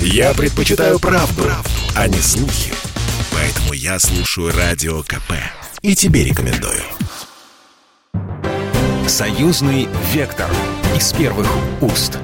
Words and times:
Я 0.00 0.34
предпочитаю 0.34 0.98
правду, 0.98 1.42
правду, 1.42 1.70
а 1.94 2.08
не 2.08 2.18
слухи. 2.18 2.72
Поэтому 3.32 3.72
я 3.72 3.98
слушаю 3.98 4.52
Радио 4.56 5.02
КП. 5.02 5.32
И 5.82 5.94
тебе 5.94 6.24
рекомендую. 6.24 6.82
Союзный 9.06 9.88
вектор 10.12 10.50
из 10.96 11.12
первых 11.12 11.48
уст. 11.80 12.18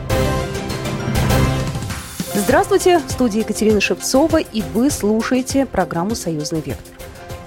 Здравствуйте, 2.34 2.98
в 2.98 3.10
студии 3.10 3.40
Екатерина 3.40 3.80
Шевцова, 3.80 4.38
и 4.38 4.62
вы 4.74 4.90
слушаете 4.90 5.66
программу 5.66 6.14
«Союзный 6.14 6.60
вектор». 6.60 7.01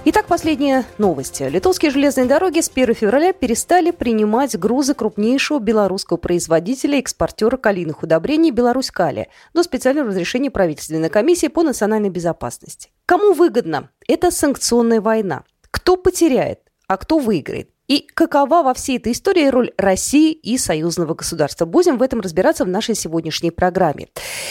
Итак, 0.07 0.27
последние 0.27 0.85
новости. 0.99 1.41
Литовские 1.41 1.89
железные 1.89 2.27
дороги 2.27 2.59
с 2.61 2.69
1 2.69 2.93
февраля 2.93 3.33
перестали 3.33 3.89
принимать 3.89 4.55
грузы 4.55 4.93
крупнейшего 4.93 5.57
белорусского 5.57 6.17
производителя 6.17 6.99
экспортера 6.99 7.57
калийных 7.57 8.04
удобрений 8.04 8.51
«Беларусь 8.51 8.91
Кали» 8.91 9.29
до 9.55 9.63
специального 9.63 10.09
разрешения 10.09 10.51
правительственной 10.51 11.09
комиссии 11.09 11.47
по 11.47 11.63
национальной 11.63 12.10
безопасности. 12.10 12.91
Кому 13.07 13.33
выгодно? 13.33 13.89
Это 14.07 14.29
санкционная 14.29 15.01
война. 15.01 15.43
Кто 15.71 15.97
потеряет, 15.97 16.60
а 16.87 16.97
кто 16.97 17.18
выиграет? 17.18 17.71
И 17.87 18.07
какова 18.13 18.61
во 18.61 18.75
всей 18.75 18.97
этой 18.97 19.11
истории 19.11 19.47
роль 19.47 19.71
России 19.75 20.33
и 20.33 20.60
союзного 20.60 21.15
государства? 21.15 21.65
Будем 21.65 21.97
в 21.97 22.04
этом 22.04 22.21
разбираться 22.21 22.63
в 22.63 22.68
нашей 22.68 22.93
сегодняшней 22.93 23.51
программе. 23.51 24.10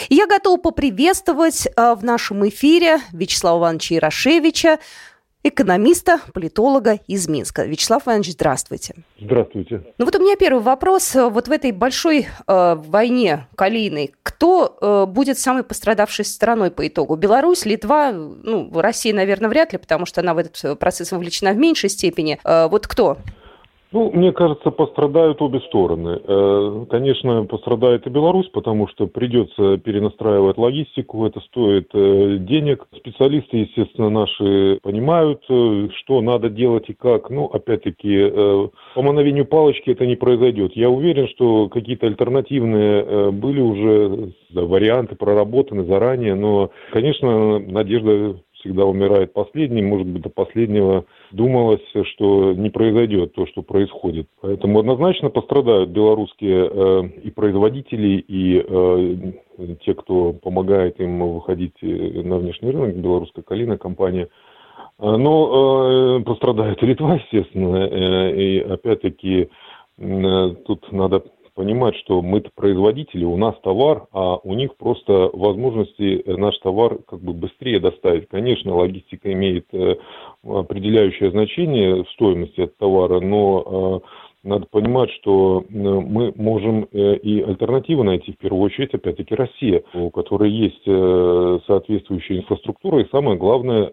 я 0.08 0.26
готова 0.26 0.56
поприветствовать 0.56 1.66
э, 1.66 1.94
в 1.94 2.04
нашем 2.04 2.48
эфире 2.48 3.00
Вячеслава 3.12 3.58
Ивановича 3.58 3.94
Ярошевича, 3.96 4.78
экономиста, 5.44 6.20
политолога 6.32 6.98
из 7.06 7.28
Минска. 7.28 7.64
Вячеслав 7.64 8.08
Иванович, 8.08 8.32
здравствуйте. 8.32 8.94
Здравствуйте. 9.20 9.82
Ну 9.98 10.06
вот 10.06 10.16
у 10.16 10.18
меня 10.18 10.36
первый 10.36 10.62
вопрос. 10.62 11.14
Вот 11.14 11.46
в 11.46 11.52
этой 11.52 11.70
большой 11.70 12.26
э, 12.46 12.74
войне 12.74 13.46
калийной, 13.54 14.14
кто 14.22 14.76
э, 14.80 15.06
будет 15.06 15.38
самой 15.38 15.62
пострадавшей 15.62 16.24
стороной 16.24 16.70
по 16.70 16.88
итогу? 16.88 17.16
Беларусь, 17.16 17.66
Литва, 17.66 18.10
ну, 18.12 18.70
Россия, 18.74 19.14
наверное, 19.14 19.50
вряд 19.50 19.72
ли, 19.72 19.78
потому 19.78 20.06
что 20.06 20.22
она 20.22 20.32
в 20.32 20.38
этот 20.38 20.78
процесс 20.78 21.12
вовлечена 21.12 21.52
в 21.52 21.56
меньшей 21.56 21.90
степени. 21.90 22.40
Э, 22.42 22.66
вот 22.68 22.86
кто? 22.86 23.18
Ну, 23.92 24.10
мне 24.12 24.32
кажется, 24.32 24.70
пострадают 24.70 25.40
обе 25.40 25.60
стороны. 25.60 26.20
Э, 26.26 26.86
конечно, 26.90 27.44
пострадает 27.44 28.06
и 28.06 28.10
Беларусь, 28.10 28.48
потому 28.48 28.88
что 28.88 29.06
придется 29.06 29.78
перенастраивать 29.78 30.58
логистику, 30.58 31.24
это 31.26 31.40
стоит 31.40 31.90
э, 31.94 32.38
денег. 32.40 32.86
Специалисты, 32.96 33.58
естественно, 33.58 34.10
наши 34.10 34.80
понимают, 34.82 35.44
э, 35.48 35.88
что 35.98 36.20
надо 36.22 36.50
делать 36.50 36.88
и 36.88 36.94
как. 36.94 37.30
Ну, 37.30 37.46
опять-таки, 37.46 38.30
по 38.94 39.02
мановению 39.02 39.46
палочки 39.46 39.90
это 39.90 40.06
не 40.06 40.16
произойдет. 40.16 40.72
Я 40.74 40.90
уверен, 40.90 41.28
что 41.28 41.68
какие-то 41.68 42.06
альтернативные 42.06 43.30
были 43.30 43.60
уже 43.60 44.32
варианты 44.52 45.14
проработаны 45.16 45.84
заранее, 45.84 46.34
но, 46.34 46.70
конечно, 46.92 47.58
надежда 47.58 48.36
всегда 48.64 48.86
умирает 48.86 49.34
последним, 49.34 49.88
может 49.88 50.06
быть, 50.06 50.22
до 50.22 50.30
последнего 50.30 51.04
думалось, 51.32 51.82
что 52.14 52.54
не 52.54 52.70
произойдет 52.70 53.34
то, 53.34 53.46
что 53.46 53.62
происходит. 53.62 54.26
Поэтому 54.40 54.80
однозначно 54.80 55.28
пострадают 55.28 55.90
белорусские 55.90 56.70
э, 56.70 57.08
и 57.24 57.30
производители, 57.30 58.24
и 58.26 58.64
э, 58.66 59.76
те, 59.84 59.94
кто 59.94 60.32
помогает 60.32 60.98
им 60.98 61.34
выходить 61.34 61.74
э, 61.82 62.22
на 62.22 62.38
внешний 62.38 62.70
рынок, 62.70 62.96
белорусская 62.96 63.42
калина 63.42 63.76
компания. 63.76 64.28
Э, 64.98 65.16
но 65.16 66.18
э, 66.18 66.24
пострадает 66.24 66.80
Литва, 66.82 67.16
естественно, 67.16 67.76
э, 67.76 68.34
и 68.34 68.60
опять-таки 68.60 69.50
э, 69.98 70.54
тут 70.66 70.90
надо 70.90 71.22
понимать, 71.54 71.96
что 71.96 72.20
мы-то 72.20 72.50
производители, 72.54 73.24
у 73.24 73.36
нас 73.36 73.54
товар, 73.62 74.06
а 74.12 74.36
у 74.36 74.54
них 74.54 74.76
просто 74.76 75.30
возможности 75.32 76.20
э, 76.20 76.36
наш 76.36 76.58
товар 76.58 76.98
как 77.06 77.20
бы 77.20 77.32
быстрее 77.32 77.80
доставить. 77.80 78.28
Конечно, 78.28 78.74
логистика 78.74 79.32
имеет 79.32 79.66
э, 79.72 79.96
определяющее 80.44 81.30
значение 81.30 82.04
в 82.04 82.10
стоимости 82.10 82.60
этого 82.60 82.74
товара, 82.78 83.20
но 83.20 84.02
э, 84.02 84.08
надо 84.42 84.66
понимать, 84.70 85.10
что 85.12 85.64
мы 85.70 86.34
можем 86.36 86.82
и 86.92 87.40
альтернативы 87.40 88.04
найти, 88.04 88.32
в 88.32 88.36
первую 88.36 88.62
очередь, 88.64 88.92
опять-таки, 88.92 89.34
Россия, 89.34 89.82
у 89.94 90.10
которой 90.10 90.50
есть 90.50 90.84
соответствующая 91.64 92.36
инфраструктура 92.36 93.00
и, 93.00 93.08
самое 93.08 93.38
главное, 93.38 93.90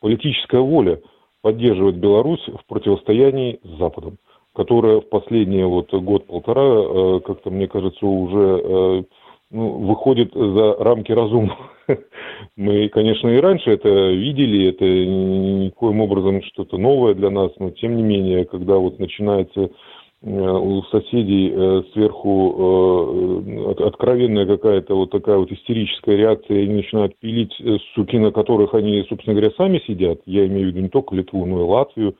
политическая 0.00 0.60
воля 0.60 1.00
поддерживать 1.40 1.96
Беларусь 1.96 2.46
в 2.46 2.66
противостоянии 2.68 3.58
с 3.64 3.78
Западом 3.78 4.18
которая 4.54 5.00
в 5.00 5.08
последние 5.08 5.66
вот 5.66 5.92
год-полтора, 5.92 6.62
э, 6.62 7.20
как-то, 7.20 7.50
мне 7.50 7.68
кажется, 7.68 8.04
уже 8.04 8.60
э, 8.62 9.02
ну, 9.50 9.68
выходит 9.78 10.32
за 10.34 10.74
рамки 10.74 11.12
разума. 11.12 11.56
Мы, 12.56 12.88
конечно, 12.88 13.28
и 13.28 13.40
раньше 13.40 13.70
это 13.70 13.88
видели, 13.88 14.68
это 14.68 14.84
никоим 14.84 16.00
образом 16.00 16.42
что-то 16.42 16.78
новое 16.78 17.14
для 17.14 17.30
нас, 17.30 17.52
но 17.58 17.70
тем 17.70 17.96
не 17.96 18.02
менее, 18.02 18.44
когда 18.44 18.76
вот 18.76 18.98
начинается 18.98 19.60
э, 19.60 19.68
у 20.22 20.82
соседей 20.84 21.84
сверху 21.92 23.42
откровенная 23.84 24.46
какая-то 24.46 24.96
вот 24.96 25.10
такая 25.10 25.38
вот 25.38 25.52
истерическая 25.52 26.16
реакция, 26.16 26.58
и 26.58 26.64
они 26.64 26.74
начинают 26.74 27.16
пилить 27.20 27.54
суки, 27.94 28.16
на 28.18 28.32
которых 28.32 28.74
они, 28.74 29.04
собственно 29.08 29.34
говоря, 29.34 29.54
сами 29.56 29.80
сидят. 29.86 30.20
Я 30.26 30.46
имею 30.46 30.66
в 30.66 30.68
виду 30.70 30.80
не 30.80 30.88
только 30.88 31.14
Литву, 31.14 31.46
но 31.46 31.60
и 31.60 31.64
Латвию 31.64 32.16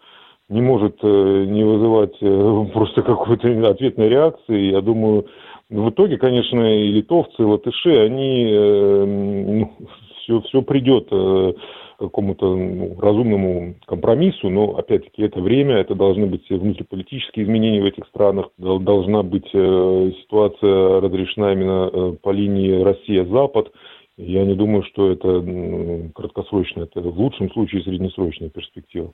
не 0.51 0.61
может 0.61 0.99
э, 1.03 1.45
не 1.47 1.65
вызывать 1.65 2.17
э, 2.21 2.67
просто 2.75 3.03
какой-то 3.03 3.71
ответной 3.71 4.09
реакции. 4.09 4.73
Я 4.73 4.81
думаю, 4.81 5.27
в 5.71 5.91
итоге, 5.91 6.19
конечно, 6.19 6.61
и 6.61 6.89
литовцы, 6.89 7.35
и 7.39 7.45
латыши, 7.45 7.97
они, 7.97 8.47
э, 8.51 9.05
ну, 9.07 9.73
все, 10.19 10.41
все 10.43 10.63
придет 10.63 11.09
к 11.09 11.55
какому-то 11.99 12.57
ну, 12.57 12.97
разумному 12.99 13.77
компромиссу, 13.87 14.49
но, 14.49 14.77
опять-таки, 14.77 15.23
это 15.23 15.41
время, 15.41 15.77
это 15.77 15.95
должны 15.95 16.27
быть 16.27 16.49
внутриполитические 16.51 17.45
изменения 17.45 17.83
в 17.83 17.87
этих 17.87 18.07
странах, 18.09 18.49
должна 18.59 19.23
быть 19.23 19.49
ситуация 19.51 21.01
разрешена 21.01 21.53
именно 21.53 22.17
по 22.23 22.31
линии 22.31 22.83
Россия-Запад. 22.83 23.71
Я 24.17 24.45
не 24.45 24.55
думаю, 24.55 24.83
что 24.85 25.11
это 25.11 26.11
краткосрочная, 26.15 26.85
это 26.85 27.01
в 27.01 27.19
лучшем 27.21 27.51
случае 27.53 27.83
среднесрочная 27.83 28.49
перспектива. 28.49 29.13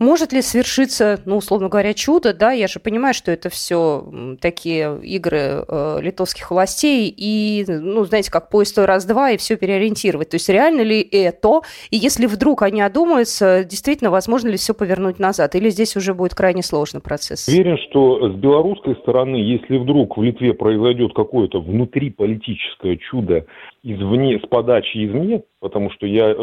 Может 0.00 0.32
ли 0.32 0.40
свершиться, 0.40 1.20
ну, 1.26 1.36
условно 1.36 1.68
говоря, 1.68 1.92
чудо, 1.92 2.32
да, 2.32 2.52
я 2.52 2.68
же 2.68 2.80
понимаю, 2.80 3.12
что 3.12 3.30
это 3.30 3.50
все 3.50 4.02
такие 4.40 4.98
игры 5.02 5.62
э, 5.68 5.98
литовских 6.00 6.50
властей, 6.50 7.12
и, 7.14 7.66
ну, 7.68 8.04
знаете, 8.04 8.30
как 8.30 8.48
поезд 8.48 8.78
раз-два, 8.78 9.32
и 9.32 9.36
все 9.36 9.58
переориентировать. 9.58 10.30
То 10.30 10.36
есть 10.36 10.48
реально 10.48 10.80
ли 10.80 11.02
это, 11.02 11.60
и 11.90 11.98
если 11.98 12.24
вдруг 12.24 12.62
они 12.62 12.80
одумаются, 12.80 13.62
действительно, 13.62 14.10
возможно 14.10 14.48
ли 14.48 14.56
все 14.56 14.72
повернуть 14.72 15.18
назад, 15.18 15.54
или 15.54 15.68
здесь 15.68 15.94
уже 15.96 16.14
будет 16.14 16.34
крайне 16.34 16.62
сложный 16.62 17.02
процесс? 17.02 17.46
Уверен, 17.46 17.76
что 17.90 18.30
с 18.30 18.34
белорусской 18.36 18.96
стороны, 19.02 19.36
если 19.36 19.76
вдруг 19.76 20.16
в 20.16 20.22
Литве 20.22 20.54
произойдет 20.54 21.12
какое-то 21.12 21.60
внутриполитическое 21.60 22.96
чудо 22.96 23.44
извне, 23.82 24.38
с 24.38 24.46
подачи 24.46 25.06
извне, 25.06 25.42
потому 25.60 25.90
что 25.90 26.06
я 26.06 26.30
э, 26.30 26.34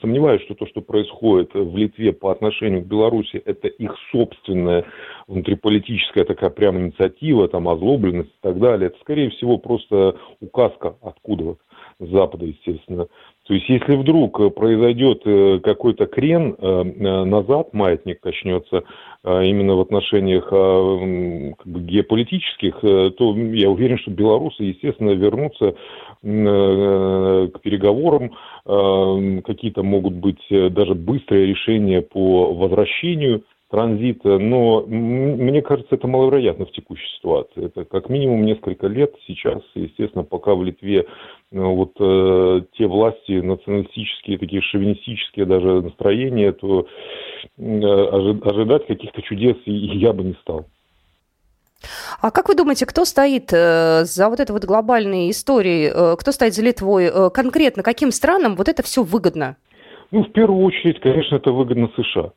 сомневаюсь, 0.00 0.42
что 0.42 0.54
то, 0.54 0.66
что 0.66 0.80
происходит 0.80 1.52
в 1.54 1.76
Литве 1.76 2.12
по 2.12 2.30
отношению 2.30 2.82
к 2.82 2.86
Беларуси, 2.86 3.42
это 3.44 3.68
их 3.68 3.94
собственная 4.12 4.84
внутриполитическая 5.26 6.24
такая 6.24 6.50
прям 6.50 6.78
инициатива, 6.78 7.48
там 7.48 7.68
озлобленность 7.68 8.30
и 8.30 8.42
так 8.42 8.58
далее. 8.58 8.88
Это, 8.88 8.98
скорее 9.00 9.30
всего, 9.30 9.58
просто 9.58 10.16
указка 10.40 10.96
откуда 11.02 11.56
Запада, 11.98 12.46
естественно. 12.46 13.08
То 13.46 13.54
есть, 13.54 13.68
если 13.68 13.96
вдруг 13.96 14.54
произойдет 14.54 15.22
э, 15.24 15.58
какой-то 15.58 16.06
крен 16.06 16.54
э, 16.56 16.82
назад, 17.24 17.72
маятник 17.72 18.20
качнется 18.20 18.84
именно 19.24 19.74
в 19.74 19.80
отношениях 19.80 20.44
как 20.48 21.66
бы, 21.66 21.80
геополитических, 21.80 22.80
то 22.80 23.36
я 23.36 23.68
уверен, 23.68 23.98
что 23.98 24.12
белорусы, 24.12 24.62
естественно, 24.62 25.10
вернутся 25.10 25.74
к 26.22 27.60
переговорам, 27.62 28.32
какие-то 29.42 29.82
могут 29.82 30.14
быть 30.14 30.42
даже 30.50 30.94
быстрые 30.94 31.46
решения 31.46 32.02
по 32.02 32.52
возвращению 32.54 33.44
транзита, 33.70 34.38
но 34.38 34.84
мне 34.86 35.60
кажется, 35.62 35.94
это 35.94 36.06
маловероятно 36.06 36.64
в 36.64 36.72
текущей 36.72 37.06
ситуации. 37.16 37.66
Это 37.66 37.84
как 37.84 38.08
минимум 38.08 38.44
несколько 38.44 38.86
лет 38.86 39.14
сейчас, 39.26 39.62
естественно, 39.74 40.24
пока 40.24 40.54
в 40.54 40.64
Литве 40.64 41.06
вот 41.50 41.92
э, 42.00 42.62
те 42.76 42.86
власти 42.86 43.40
националистические, 43.40 44.38
такие 44.38 44.62
шовинистические 44.62 45.44
даже 45.44 45.82
настроения, 45.82 46.52
то 46.52 46.86
э, 47.58 47.62
ожидать 47.62 48.86
каких-то 48.86 49.20
чудес 49.22 49.56
я 49.66 50.12
бы 50.12 50.24
не 50.24 50.34
стал. 50.40 50.66
А 52.20 52.30
как 52.30 52.48
вы 52.48 52.54
думаете, 52.54 52.86
кто 52.86 53.04
стоит 53.04 53.52
э, 53.52 54.04
за 54.04 54.28
вот 54.28 54.40
этой 54.40 54.52
вот 54.52 54.64
глобальной 54.64 55.30
историей, 55.30 55.90
э, 55.92 56.16
кто 56.18 56.32
стоит 56.32 56.54
за 56.54 56.62
Литвой? 56.62 57.06
Э, 57.06 57.30
конкретно 57.30 57.82
каким 57.82 58.10
странам 58.10 58.56
вот 58.56 58.68
это 58.68 58.82
все 58.82 59.02
выгодно? 59.02 59.56
Ну, 60.10 60.24
в 60.24 60.32
первую 60.32 60.64
очередь, 60.64 61.00
конечно, 61.00 61.36
это 61.36 61.52
выгодно 61.52 61.90
США. 61.96 62.32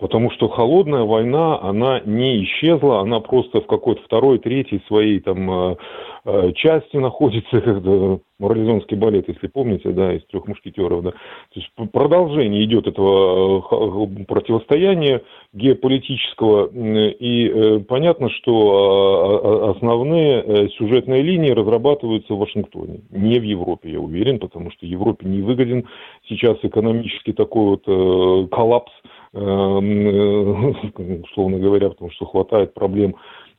Потому 0.00 0.30
что 0.30 0.48
холодная 0.48 1.02
война, 1.02 1.60
она 1.60 2.00
не 2.00 2.42
исчезла, 2.44 3.00
она 3.00 3.20
просто 3.20 3.60
в 3.60 3.66
какой-то 3.66 4.02
второй, 4.02 4.38
третьей 4.38 4.82
своей 4.86 5.20
там 5.20 5.50
э, 5.50 5.76
э, 6.24 6.52
части 6.54 6.96
находится, 6.96 7.60
как 7.60 8.20
морализонский 8.38 8.96
балет, 8.96 9.28
если 9.28 9.46
помните, 9.48 9.90
да, 9.90 10.14
из 10.14 10.24
трех 10.28 10.48
мушкетеров, 10.48 11.02
да. 11.02 11.10
То 11.10 11.16
есть 11.56 11.70
продолжение 11.92 12.64
идет 12.64 12.86
этого 12.86 13.58
э, 13.60 14.24
противостояния 14.24 15.20
геополитического, 15.52 16.70
и 16.72 17.80
понятно, 17.80 18.30
что 18.30 19.74
основные 19.76 20.70
сюжетные 20.78 21.22
линии 21.22 21.50
разрабатываются 21.50 22.32
в 22.32 22.38
Вашингтоне, 22.38 23.00
не 23.10 23.38
в 23.38 23.42
Европе, 23.42 23.90
я 23.90 24.00
уверен, 24.00 24.38
потому 24.38 24.70
что 24.70 24.86
Европе 24.86 25.26
не 25.26 25.42
выгоден 25.42 25.86
сейчас 26.26 26.56
экономический 26.62 27.32
такой 27.32 27.80
вот 27.84 28.50
коллапс, 28.50 28.92
условно 31.24 31.58
говоря, 31.58 31.90
потому 31.90 32.10
что 32.10 32.26
хватает 32.26 32.74
проблем 32.74 33.14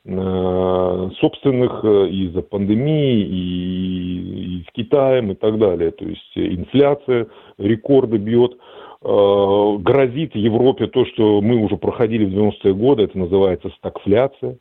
э, 0.05 1.09
собственных 1.19 1.79
э, 1.83 2.07
из-за 2.09 2.41
пандемии 2.41 3.21
и, 3.21 4.59
и 4.59 4.63
с 4.67 4.71
Китаем 4.73 5.31
и 5.31 5.35
так 5.35 5.57
далее. 5.57 5.91
То 5.91 6.05
есть 6.05 6.31
инфляция 6.35 7.27
рекорды 7.57 8.17
бьет. 8.17 8.57
Грозит 9.03 10.35
Европе 10.35 10.85
то, 10.85 11.05
что 11.05 11.41
мы 11.41 11.55
уже 11.55 11.75
проходили 11.75 12.25
в 12.25 12.29
90-е 12.37 12.75
годы, 12.75 13.01
это 13.05 13.17
называется 13.17 13.71
стагфляция 13.77 14.59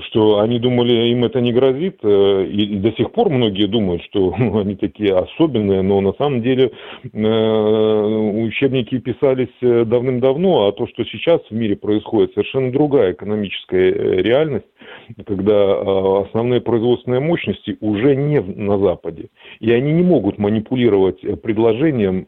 что 0.00 0.40
они 0.40 0.58
думали, 0.58 1.10
им 1.10 1.24
это 1.24 1.40
не 1.40 1.52
грозит, 1.52 1.98
э, 2.02 2.46
и 2.46 2.76
до 2.78 2.90
сих 2.92 3.12
пор 3.12 3.30
многие 3.30 3.66
думают, 3.66 4.02
что 4.02 4.34
ну, 4.38 4.58
они 4.58 4.74
такие 4.74 5.14
особенные, 5.16 5.82
но 5.82 6.00
на 6.00 6.12
самом 6.14 6.42
деле 6.42 6.72
э, 7.12 7.18
учебники 8.46 8.98
писались 8.98 9.54
э, 9.60 9.84
давным-давно, 9.84 10.66
а 10.66 10.72
то, 10.72 10.88
что 10.88 11.04
сейчас 11.04 11.40
в 11.48 11.54
мире 11.54 11.76
происходит, 11.76 12.32
совершенно 12.34 12.72
другая 12.72 13.12
экономическая 13.12 13.92
реальность, 14.22 14.66
когда 15.26 16.20
основные 16.22 16.60
производственные 16.60 17.20
мощности 17.20 17.76
уже 17.80 18.16
не 18.16 18.40
на 18.40 18.78
Западе, 18.78 19.28
и 19.60 19.70
они 19.70 19.92
не 19.92 20.02
могут 20.02 20.38
манипулировать 20.38 21.20
предложением 21.42 22.24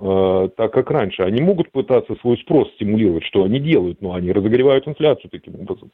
так, 0.56 0.72
как 0.72 0.90
раньше. 0.90 1.22
Они 1.22 1.42
могут 1.42 1.70
пытаться 1.70 2.14
свой 2.20 2.38
спрос 2.38 2.68
стимулировать, 2.74 3.24
что 3.24 3.44
они 3.44 3.60
делают, 3.60 4.00
но 4.00 4.14
они 4.14 4.32
разогревают 4.32 4.86
инфляцию 4.86 5.30
таким 5.30 5.54
образом. 5.54 5.90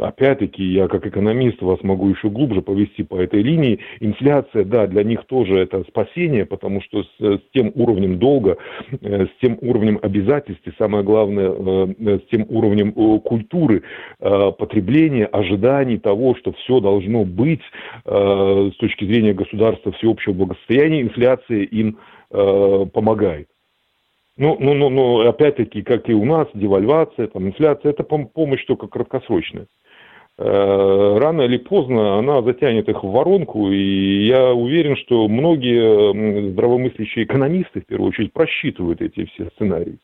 Опять-таки, 0.00 0.62
я 0.62 0.87
как 0.88 1.06
экономист 1.06 1.62
вас 1.62 1.82
могу 1.82 2.08
еще 2.08 2.28
глубже 2.28 2.62
повести 2.62 3.02
по 3.02 3.16
этой 3.16 3.42
линии. 3.42 3.80
Инфляция, 4.00 4.64
да, 4.64 4.86
для 4.86 5.04
них 5.04 5.24
тоже 5.26 5.58
это 5.58 5.84
спасение, 5.84 6.46
потому 6.46 6.82
что 6.82 7.02
с, 7.02 7.08
с 7.20 7.40
тем 7.52 7.72
уровнем 7.74 8.18
долга, 8.18 8.56
э, 9.00 9.26
с 9.26 9.40
тем 9.40 9.58
уровнем 9.60 9.98
обязательств 10.02 10.66
и 10.66 10.72
самое 10.78 11.04
главное, 11.04 11.50
э, 11.50 12.18
с 12.18 12.28
тем 12.30 12.46
уровнем 12.48 12.88
э, 12.90 13.20
культуры 13.20 13.82
потребления, 14.18 15.26
ожиданий 15.26 15.98
того, 15.98 16.34
что 16.34 16.52
все 16.52 16.80
должно 16.80 17.24
быть 17.24 17.60
с 18.04 18.76
точки 18.78 19.04
зрения 19.04 19.32
государства 19.32 19.92
всеобщего 19.92 20.32
благосостояния, 20.32 21.02
инфляция 21.02 21.62
им 21.62 21.98
помогает. 22.30 23.48
Ну, 24.38 24.56
ну, 24.60 24.72
ну, 24.74 24.88
ну, 24.88 25.28
опять-таки, 25.28 25.82
как 25.82 26.08
и 26.08 26.14
у 26.14 26.24
нас, 26.24 26.46
девальвация, 26.54 27.26
там, 27.26 27.48
инфляция, 27.48 27.90
это 27.90 28.04
помощь 28.04 28.64
только 28.66 28.86
краткосрочная. 28.86 29.66
Э, 30.40 31.18
рано 31.18 31.42
или 31.42 31.56
поздно 31.56 32.18
она 32.18 32.42
затянет 32.42 32.88
их 32.88 33.02
в 33.02 33.10
воронку, 33.10 33.72
и 33.72 34.26
я 34.26 34.52
уверен, 34.52 34.96
что 34.96 35.26
многие 35.26 36.52
здравомыслящие 36.52 37.24
экономисты, 37.24 37.80
в 37.80 37.86
первую 37.86 38.10
очередь, 38.10 38.32
просчитывают 38.32 39.00
эти 39.00 39.24
все 39.26 39.46
сценарии. 39.56 39.98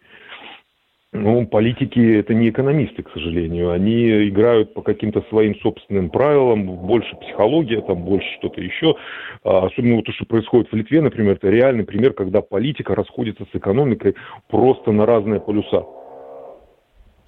Ну, 1.13 1.47
политики– 1.47 2.19
это 2.19 2.35
не 2.35 2.49
экономисты, 2.49 3.05
к 3.05 3.11
сожалению. 3.13 3.71
Они 3.71 4.29
играют 4.29 4.75
по 4.75 4.83
каким-то 4.83 5.23
своим 5.29 5.55
собственным 5.61 6.11
правилам, 6.11 6.67
больше 6.67 7.15
психология, 7.15 7.81
там 7.83 8.03
больше 8.03 8.27
что-то 8.41 8.61
еще. 8.61 8.97
А, 9.45 9.67
особенно 9.67 9.95
вот 9.95 10.07
то, 10.07 10.13
что 10.13 10.27
происходит 10.27 10.73
в 10.73 10.75
Литве, 10.75 11.01
например, 11.01 11.35
это 11.35 11.49
реальный 11.49 11.85
пример, 11.85 12.15
когда 12.15 12.41
политика 12.41 12.97
расходится 12.97 13.45
с 13.45 13.57
экономикой 13.57 14.17
просто 14.49 14.91
на 14.91 15.07
разные 15.07 15.39
полюса 15.39 15.85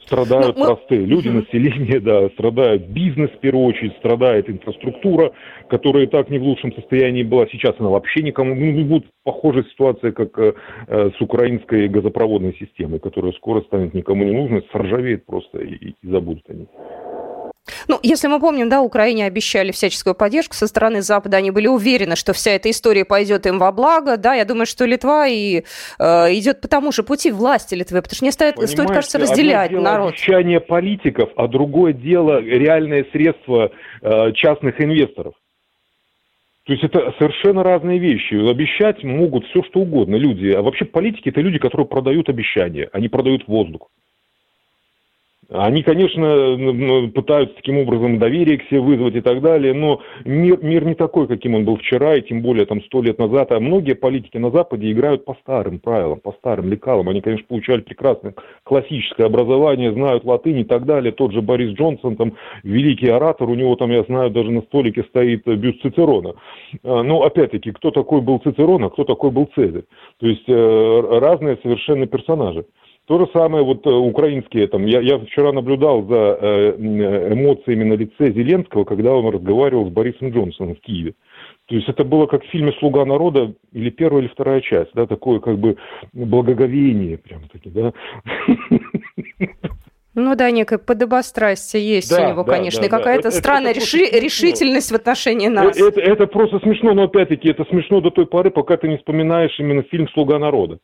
страдают 0.07 0.57
ну, 0.57 0.65
простые 0.65 1.05
люди, 1.05 1.29
население, 1.29 2.01
да, 2.01 2.29
страдает 2.31 2.89
бизнес 2.89 3.31
в 3.31 3.39
первую 3.39 3.67
очередь, 3.67 3.97
страдает 3.99 4.49
инфраструктура, 4.49 5.33
которая 5.69 6.05
и 6.05 6.07
так 6.07 6.31
не 6.31 6.39
в 6.39 6.45
лучшем 6.45 6.73
состоянии 6.75 7.23
была. 7.23 7.47
Сейчас 7.49 7.75
она 7.79 7.91
вообще 7.91 8.23
никому 8.23 8.55
ну, 8.55 8.73
не 8.73 8.85
будет 8.85 9.07
похожая 9.25 9.65
ситуация, 9.65 10.13
как 10.13 10.39
э, 10.39 10.55
э, 10.87 11.11
с 11.17 11.21
украинской 11.21 11.89
газопроводной 11.89 12.55
системой, 12.59 13.01
которая 13.01 13.33
скоро 13.33 13.63
станет 13.63 13.95
никому 13.95 14.25
не 14.25 14.33
нужной, 14.33 14.67
соржавеет 14.73 15.27
просто 15.27 15.59
и, 15.59 15.75
и 15.75 15.95
забудут 16.03 16.45
они. 16.49 16.67
Ну, 17.89 17.99
если 18.03 18.29
мы 18.29 18.41
помним, 18.41 18.69
да, 18.69 18.81
Украине 18.81 19.27
обещали 19.27 19.73
всяческую 19.73 20.15
поддержку 20.15 20.55
со 20.55 20.67
стороны 20.67 21.03
Запада, 21.03 21.39
они 21.39 21.51
были 21.51 21.67
уверены, 21.67 22.17
что 22.17 22.33
вся 22.33 22.53
эта 22.53 22.71
история 22.71 23.05
пойдет 23.05 23.47
им 23.47 23.59
во 23.59 23.73
благо, 23.73 24.17
да, 24.17 24.35
я 24.35 24.45
думаю, 24.45 24.67
что 24.67 24.85
Литва 24.85 25.27
и 25.27 25.65
э, 25.99 26.05
идет 26.35 26.61
по 26.61 26.69
тому 26.69 26.93
же 26.93 27.03
пути 27.03 27.33
власти 27.33 27.75
Литвы, 27.75 28.03
потому 28.03 28.17
что 28.17 28.25
не 28.25 28.33
стоит, 28.33 28.57
стоит 28.69 28.89
кажется, 28.89 29.19
разделять 29.19 29.67
одно 29.67 29.81
дело 29.81 29.93
народ. 29.93 30.09
обещание 30.11 30.61
политиков, 30.61 31.31
а 31.37 31.49
другое 31.49 31.93
дело 31.93 32.41
реальное 32.41 33.05
средство 33.13 33.71
э, 34.03 34.33
частных 34.33 34.81
инвесторов. 34.81 35.35
То 36.67 36.73
есть 36.73 36.83
это 36.83 37.15
совершенно 37.19 37.63
разные 37.63 38.01
вещи. 38.01 38.35
Обещать 38.35 39.05
могут 39.05 39.47
все, 39.47 39.63
что 39.63 39.81
угодно 39.81 40.17
люди. 40.17 40.49
А 40.49 40.63
вообще 40.63 40.85
политики– 40.85 41.29
это 41.31 41.41
люди, 41.41 41.59
которые 41.59 41.87
продают 41.87 42.29
обещания, 42.29 42.89
они 42.93 43.09
продают 43.09 43.47
воздух. 43.47 43.89
Они, 45.49 45.83
конечно, 45.85 47.11
пытаются 47.15 47.55
таким 47.55 47.79
образом 47.79 48.19
доверие 48.19 48.59
к 48.59 48.65
себе 48.65 48.81
вызвать 48.81 49.15
и 49.15 49.21
так 49.21 49.41
далее, 49.41 49.75
но 49.75 50.01
мир, 50.25 50.59
мир 50.61 50.85
не 50.85 50.95
такой, 50.95 51.29
каким 51.29 51.55
он 51.55 51.65
был 51.65 51.77
вчера, 51.77 52.17
и 52.17 52.23
тем 52.23 52.43
более 52.43 52.67
там 52.67 52.83
сто 52.83 53.01
лет 53.01 53.19
назад. 53.19 53.53
А 53.53 53.61
многие 53.61 53.95
политики 53.95 54.39
на 54.39 54.51
Западе 54.51 54.91
играют 54.91 55.25
по 55.25 55.35
старым 55.43 55.79
правилам, 55.79 56.19
по 56.19 56.33
старым 56.33 56.69
лекалам. 56.69 57.09
Они, 57.09 57.21
конечно, 57.21 57.47
получали 57.47 57.83
прекрасное 57.83 58.35
классическое 58.65 59.27
образование, 59.27 59.93
знают 59.93 60.25
латынь 60.25 60.59
и 60.59 60.65
так 60.65 60.85
далее. 60.85 61.13
Тот 61.13 61.33
же 61.33 61.43
Борис 61.43 61.77
Джонсон, 61.77 62.17
там, 62.17 62.33
великий 62.65 63.09
оратор, 63.09 63.49
у 63.49 63.55
него 63.55 63.77
там, 63.77 63.93
я 63.93 64.03
знаю, 64.03 64.31
даже 64.31 64.51
на 64.51 64.63
столике 64.63 65.05
стоит 65.05 65.47
бюст 65.47 65.81
Цицерона. 65.83 66.35
А, 66.83 67.05
но, 67.05 67.23
опять-таки, 67.23 67.71
кто 67.71 67.93
такой 67.93 68.21
был 68.21 68.41
Цицерон, 68.41 68.83
а 68.83 68.91
кто 68.91 69.05
такой 69.05 69.31
был 69.31 69.49
Цезарь? 69.55 69.85
То 70.19 70.27
есть 70.27 70.49
э, 70.49 71.19
разные 71.21 71.57
совершенно 71.63 72.07
персонажи. 72.07 72.65
То 73.07 73.21
же 73.21 73.29
самое 73.33 73.63
вот 73.63 73.87
э, 73.87 73.91
украинские, 73.91 74.67
там, 74.67 74.85
я, 74.85 75.01
я 75.01 75.19
вчера 75.19 75.53
наблюдал 75.53 76.05
за 76.07 76.39
э, 76.41 76.75
эмоциями 77.33 77.85
на 77.85 77.95
лице 77.95 78.33
Зеленского, 78.33 78.85
когда 78.85 79.15
он 79.15 79.33
разговаривал 79.33 79.87
с 79.87 79.93
Борисом 79.93 80.31
Джонсоном 80.31 80.75
в 80.75 80.81
Киеве. 80.81 81.15
То 81.67 81.77
есть 81.77 81.89
это 81.89 82.03
было 82.03 82.27
как 82.27 82.43
в 82.45 82.49
фильме 82.49 82.73
«Слуга 82.81 83.05
народа» 83.05 83.55
или 83.73 83.91
первая, 83.91 84.23
или 84.23 84.29
вторая 84.29 84.61
часть, 84.61 84.91
да, 84.95 85.07
такое 85.07 85.39
как 85.39 85.57
бы 85.59 85.77
благоговение 86.13 87.19
прям 87.19 87.43
таки, 87.49 87.71
да. 87.71 87.93
Ну 90.17 90.35
да, 90.35 90.51
некое 90.51 90.79
подобострастие 90.79 91.87
есть 91.87 92.11
да, 92.11 92.27
у 92.27 92.31
него, 92.31 92.43
да, 92.43 92.55
конечно, 92.55 92.81
да, 92.81 92.87
и 92.87 92.91
какая-то 92.91 93.31
да. 93.31 93.31
странная 93.31 93.73
это, 93.73 93.81
реши- 93.81 94.19
решительность 94.21 94.91
в 94.91 94.95
отношении 94.95 95.49
нас. 95.49 95.77
Это, 95.77 96.01
это, 96.01 96.01
это 96.01 96.27
просто 96.27 96.59
смешно, 96.61 96.95
но 96.95 97.05
опять-таки 97.05 97.51
это 97.51 97.65
смешно 97.67 98.01
до 98.01 98.11
той 98.11 98.27
поры, 98.27 98.51
пока 98.51 98.79
ты 98.79 98.89
не 98.89 98.97
вспоминаешь 98.97 99.55
именно 99.61 99.83
фильм 99.83 100.09
«Слуга 100.09 100.39
народа» 100.41 100.79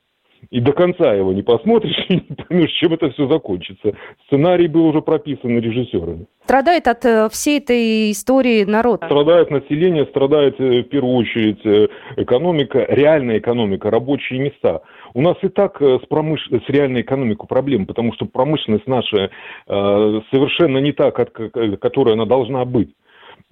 и 0.50 0.60
до 0.60 0.72
конца 0.72 1.14
его 1.14 1.32
не 1.32 1.42
посмотришь 1.42 1.96
и 2.08 2.14
не 2.14 2.36
поймешь, 2.36 2.72
чем 2.72 2.92
это 2.94 3.10
все 3.10 3.28
закончится. 3.28 3.94
Сценарий 4.26 4.68
был 4.68 4.86
уже 4.86 5.02
прописан 5.02 5.58
режиссерами. 5.58 6.26
Страдает 6.44 6.88
от 6.88 7.04
э, 7.04 7.28
всей 7.30 7.58
этой 7.58 8.10
истории 8.10 8.64
народ. 8.64 9.02
Страдает 9.04 9.50
население, 9.50 10.06
страдает 10.06 10.60
э, 10.60 10.82
в 10.82 10.88
первую 10.88 11.16
очередь 11.16 11.64
э, 11.64 11.88
экономика, 12.16 12.84
реальная 12.88 13.38
экономика, 13.38 13.90
рабочие 13.90 14.40
места. 14.40 14.82
У 15.14 15.20
нас 15.20 15.36
и 15.42 15.48
так 15.48 15.80
с, 15.80 16.06
промыш... 16.08 16.48
с 16.50 16.68
реальной 16.68 17.02
экономикой 17.02 17.46
проблемы, 17.46 17.86
потому 17.86 18.12
что 18.14 18.26
промышленность 18.26 18.86
наша 18.86 19.30
э, 19.68 20.20
совершенно 20.30 20.78
не 20.78 20.92
та, 20.92 21.10
как, 21.10 21.32
которая 21.80 22.14
она 22.14 22.24
должна 22.24 22.64
быть. 22.64 22.90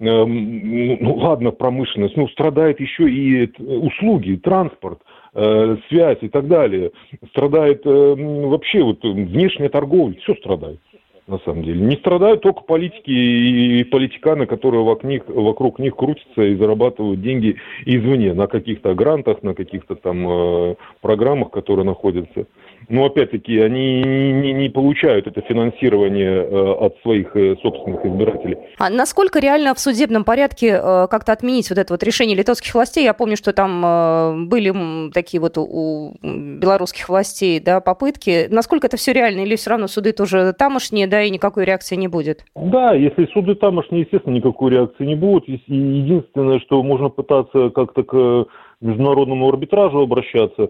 Эм, 0.01 0.97
ну 0.99 1.15
ладно, 1.15 1.51
промышленность, 1.51 2.17
ну 2.17 2.27
страдает 2.29 2.79
еще 2.79 3.07
и 3.07 3.51
услуги, 3.59 4.35
транспорт. 4.35 4.99
Э, 5.33 5.77
связь 5.87 6.17
и 6.21 6.27
так 6.27 6.47
далее. 6.47 6.91
Страдает 7.29 7.85
э, 7.85 7.89
вообще 7.89 8.83
вот 8.83 9.03
внешняя 9.03 9.69
торговля, 9.69 10.17
все 10.21 10.33
страдает 10.35 10.79
на 11.27 11.37
самом 11.45 11.63
деле. 11.63 11.79
Не 11.79 11.95
страдают 11.97 12.41
только 12.41 12.61
политики 12.63 13.11
и 13.11 13.83
политиканы, 13.85 14.47
которые 14.47 14.83
вокруг 14.83 15.03
них, 15.03 15.23
вокруг 15.27 15.79
них 15.79 15.95
крутятся 15.95 16.41
и 16.41 16.55
зарабатывают 16.55 17.21
деньги 17.21 17.55
извне, 17.85 18.33
на 18.33 18.47
каких-то 18.47 18.93
грантах, 18.95 19.43
на 19.43 19.53
каких-то 19.53 19.95
там 19.95 20.27
э, 20.27 20.75
программах, 20.99 21.51
которые 21.51 21.85
находятся 21.85 22.47
но 22.89 23.05
опять-таки 23.05 23.59
они 23.59 24.01
не, 24.01 24.53
не 24.53 24.69
получают 24.69 25.27
это 25.27 25.41
финансирование 25.41 26.43
э, 26.43 26.71
от 26.85 26.97
своих 27.01 27.35
э, 27.35 27.55
собственных 27.61 28.05
избирателей. 28.05 28.57
А 28.77 28.89
насколько 28.89 29.39
реально 29.39 29.73
в 29.73 29.79
судебном 29.79 30.23
порядке 30.23 30.79
э, 30.81 31.07
как-то 31.09 31.31
отменить 31.31 31.69
вот 31.69 31.79
это 31.79 31.93
вот 31.93 32.03
решение 32.03 32.35
литовских 32.35 32.73
властей? 32.73 33.03
Я 33.03 33.13
помню, 33.13 33.37
что 33.37 33.53
там 33.53 34.47
были 34.47 35.11
такие 35.11 35.41
вот 35.41 35.57
у 35.57 36.13
белорусских 36.21 37.09
властей 37.09 37.59
да, 37.59 37.81
попытки. 37.81 38.47
Насколько 38.49 38.87
это 38.87 38.97
все 38.97 39.13
реально 39.13 39.41
или 39.41 39.55
все 39.55 39.71
равно 39.71 39.87
суды 39.87 40.11
тоже 40.11 40.53
тамошние, 40.57 41.07
да, 41.07 41.23
и 41.23 41.29
никакой 41.29 41.65
реакции 41.65 41.95
не 41.95 42.07
будет? 42.07 42.45
Да, 42.55 42.93
если 42.93 43.25
суды 43.27 43.55
тамошние, 43.55 44.01
естественно, 44.01 44.33
никакой 44.33 44.71
реакции 44.71 45.05
не 45.05 45.15
будет. 45.15 45.47
Единственное, 45.47 46.59
что 46.59 46.81
можно 46.83 47.09
пытаться 47.09 47.69
как-то 47.69 48.03
к 48.03 48.45
международному 48.81 49.47
арбитражу 49.47 50.01
обращаться, 50.01 50.63
э, 50.63 50.67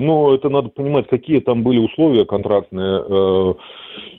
но 0.00 0.34
это 0.34 0.48
надо 0.48 0.68
понимать, 0.68 1.08
какие 1.08 1.40
там 1.40 1.62
были 1.62 1.78
условия 1.78 2.24
контрактные. 2.24 3.02
Э, 3.06 3.54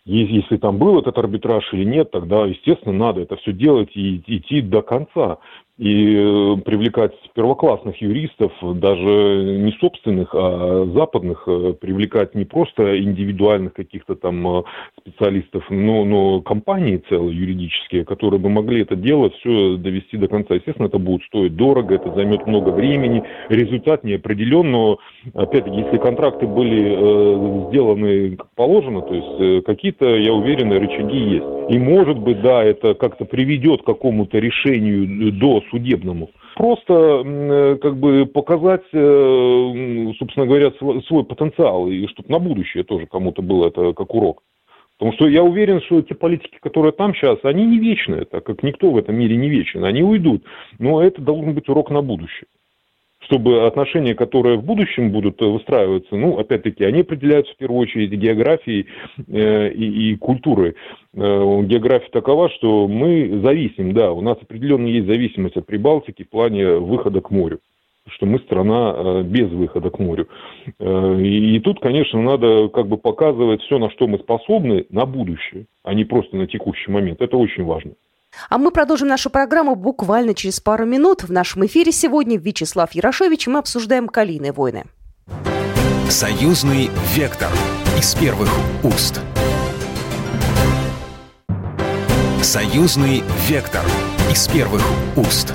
если 0.06 0.58
там 0.58 0.78
был 0.78 1.00
этот 1.00 1.18
арбитраж 1.18 1.72
или 1.74 1.86
нет, 1.86 2.12
тогда, 2.12 2.46
естественно, 2.46 2.94
надо 2.94 3.22
это 3.22 3.38
все 3.38 3.54
делать 3.54 3.90
и 3.96 4.18
идти 4.26 4.62
до 4.62 4.82
конца 4.82 5.38
и 5.82 6.16
э, 6.16 6.58
привлекать 6.64 7.12
первоклассных 7.34 8.00
юристов, 8.04 8.52
даже 8.62 9.58
не 9.58 9.72
собственных, 9.80 10.30
а 10.36 10.86
западных, 10.94 11.44
э, 11.48 11.74
привлекать 11.74 12.36
не 12.36 12.46
просто 12.46 13.02
индивидуальных 13.02 13.74
каких-то 13.74 14.14
там 14.14 14.60
э, 14.60 14.64
специалистов, 15.00 15.64
но, 15.72 16.06
но 16.06 16.42
компании 16.42 17.02
целые 17.10 17.36
юридические, 17.36 18.06
которые 18.06 18.40
бы 18.40 18.50
могли 18.50 18.84
это 18.84 18.96
дело 18.96 19.32
все 19.32 19.78
довести 19.78 20.18
до 20.18 20.28
конца. 20.28 20.54
Естественно, 20.54 20.86
это 20.86 21.00
будет 21.00 21.24
стоить 21.24 21.56
дорого, 21.56 21.96
это 21.96 22.14
займет 22.14 22.46
много 22.46 22.70
времени, 22.70 23.24
результат 23.50 24.04
не 24.04 24.14
определен, 24.14 24.70
но 24.70 25.00
опять-таки, 25.34 25.78
если 25.78 25.98
контракты 25.98 26.46
были 26.46 27.70
сделаны 27.70 28.36
как 28.36 28.52
положено, 28.56 29.02
то 29.02 29.16
есть 29.16 29.66
какие-то, 29.66 30.16
я 30.16 30.32
уверен, 30.32 30.72
рычаги 30.72 31.18
есть. 31.18 31.72
И 31.72 31.80
может 31.80 32.20
быть, 32.20 32.42
да, 32.42 32.64
это 32.64 32.94
как-то 32.94 33.26
приведет 33.26 33.82
к 33.82 33.86
какому-то 33.86 34.38
решению 34.38 35.32
до 35.32 35.62
судебному. 35.72 36.30
Просто 36.56 37.24
э, 37.26 37.78
как 37.82 37.98
бы 37.98 38.26
показать, 38.26 38.84
э, 38.94 40.14
собственно 40.20 40.46
говоря, 40.46 40.72
свой 41.08 41.24
потенциал, 41.24 41.88
и 41.88 42.06
чтобы 42.08 42.30
на 42.30 42.40
будущее 42.40 42.84
тоже 42.84 43.08
кому-то 43.08 43.42
было 43.42 43.68
это 43.68 43.94
как 43.94 44.14
урок. 44.14 44.44
Потому 45.00 45.14
что 45.14 45.28
я 45.28 45.42
уверен, 45.42 45.82
что 45.82 46.04
те 46.04 46.14
политики, 46.14 46.60
которые 46.62 46.92
там 46.92 47.16
сейчас, 47.16 47.40
они 47.44 47.66
не 47.66 47.80
вечные, 47.80 48.26
так 48.26 48.44
как 48.44 48.62
никто 48.62 48.92
в 48.92 48.98
этом 48.98 49.16
мире 49.16 49.36
не 49.36 49.50
вечен. 49.50 49.84
Они 49.84 50.04
уйдут. 50.04 50.44
Но 50.78 51.02
это 51.02 51.22
должен 51.22 51.56
быть 51.56 51.68
урок 51.70 51.90
на 51.90 52.04
будущее 52.04 52.46
чтобы 53.32 53.66
отношения, 53.66 54.14
которые 54.14 54.58
в 54.58 54.64
будущем 54.64 55.12
будут 55.12 55.40
выстраиваться, 55.40 56.16
ну, 56.16 56.38
опять-таки, 56.38 56.84
они 56.84 57.02
определяются 57.02 57.54
в 57.54 57.58
первую 57.58 57.80
очередь 57.80 58.12
географией 58.12 58.88
э, 59.28 59.70
и, 59.72 60.12
и 60.12 60.16
культурой. 60.18 60.76
Э, 61.14 61.62
география 61.64 62.10
такова, 62.12 62.50
что 62.50 62.90
мы 62.90 63.40
зависим, 63.42 63.94
да, 63.94 64.12
у 64.12 64.22
нас 64.22 64.38
определенно 64.42 64.88
есть 64.88 65.08
зависимость 65.08 65.56
от 65.56 65.66
Прибалтики 65.66 66.24
в 66.24 66.30
плане 66.30 66.76
выхода 66.76 67.22
к 67.22 67.32
морю 67.32 67.60
что 68.08 68.26
мы 68.26 68.40
страна 68.40 68.96
э, 68.96 69.24
без 69.24 69.48
выхода 69.52 69.92
к 69.92 70.00
морю. 70.00 70.28
Э, 70.80 71.22
и 71.22 71.60
тут, 71.60 71.80
конечно, 71.80 72.20
надо 72.20 72.68
как 72.70 72.88
бы 72.88 72.98
показывать 72.98 73.62
все, 73.62 73.78
на 73.78 73.92
что 73.92 74.08
мы 74.08 74.18
способны 74.18 74.88
на 74.90 75.06
будущее, 75.06 75.68
а 75.84 75.94
не 75.94 76.04
просто 76.04 76.36
на 76.36 76.48
текущий 76.48 76.92
момент. 76.92 77.22
Это 77.22 77.38
очень 77.38 77.64
важно. 77.64 77.92
А 78.50 78.58
мы 78.58 78.72
продолжим 78.72 79.08
нашу 79.08 79.30
программу 79.30 79.76
буквально 79.76 80.34
через 80.34 80.60
пару 80.60 80.86
минут. 80.86 81.24
В 81.24 81.32
нашем 81.32 81.66
эфире 81.66 81.92
сегодня 81.92 82.38
Вячеслав 82.38 82.92
Ярошевич, 82.94 83.48
мы 83.48 83.60
обсуждаем 83.60 84.08
«Калийные 84.08 84.52
войны». 84.52 84.86
Союзный 86.10 86.90
вектор 87.14 87.50
из 87.98 88.14
первых 88.16 88.50
уст. 88.84 89.22
Союзный 92.42 93.24
вектор 93.48 93.86
из 94.30 94.48
первых 94.48 94.82
уст. 95.16 95.54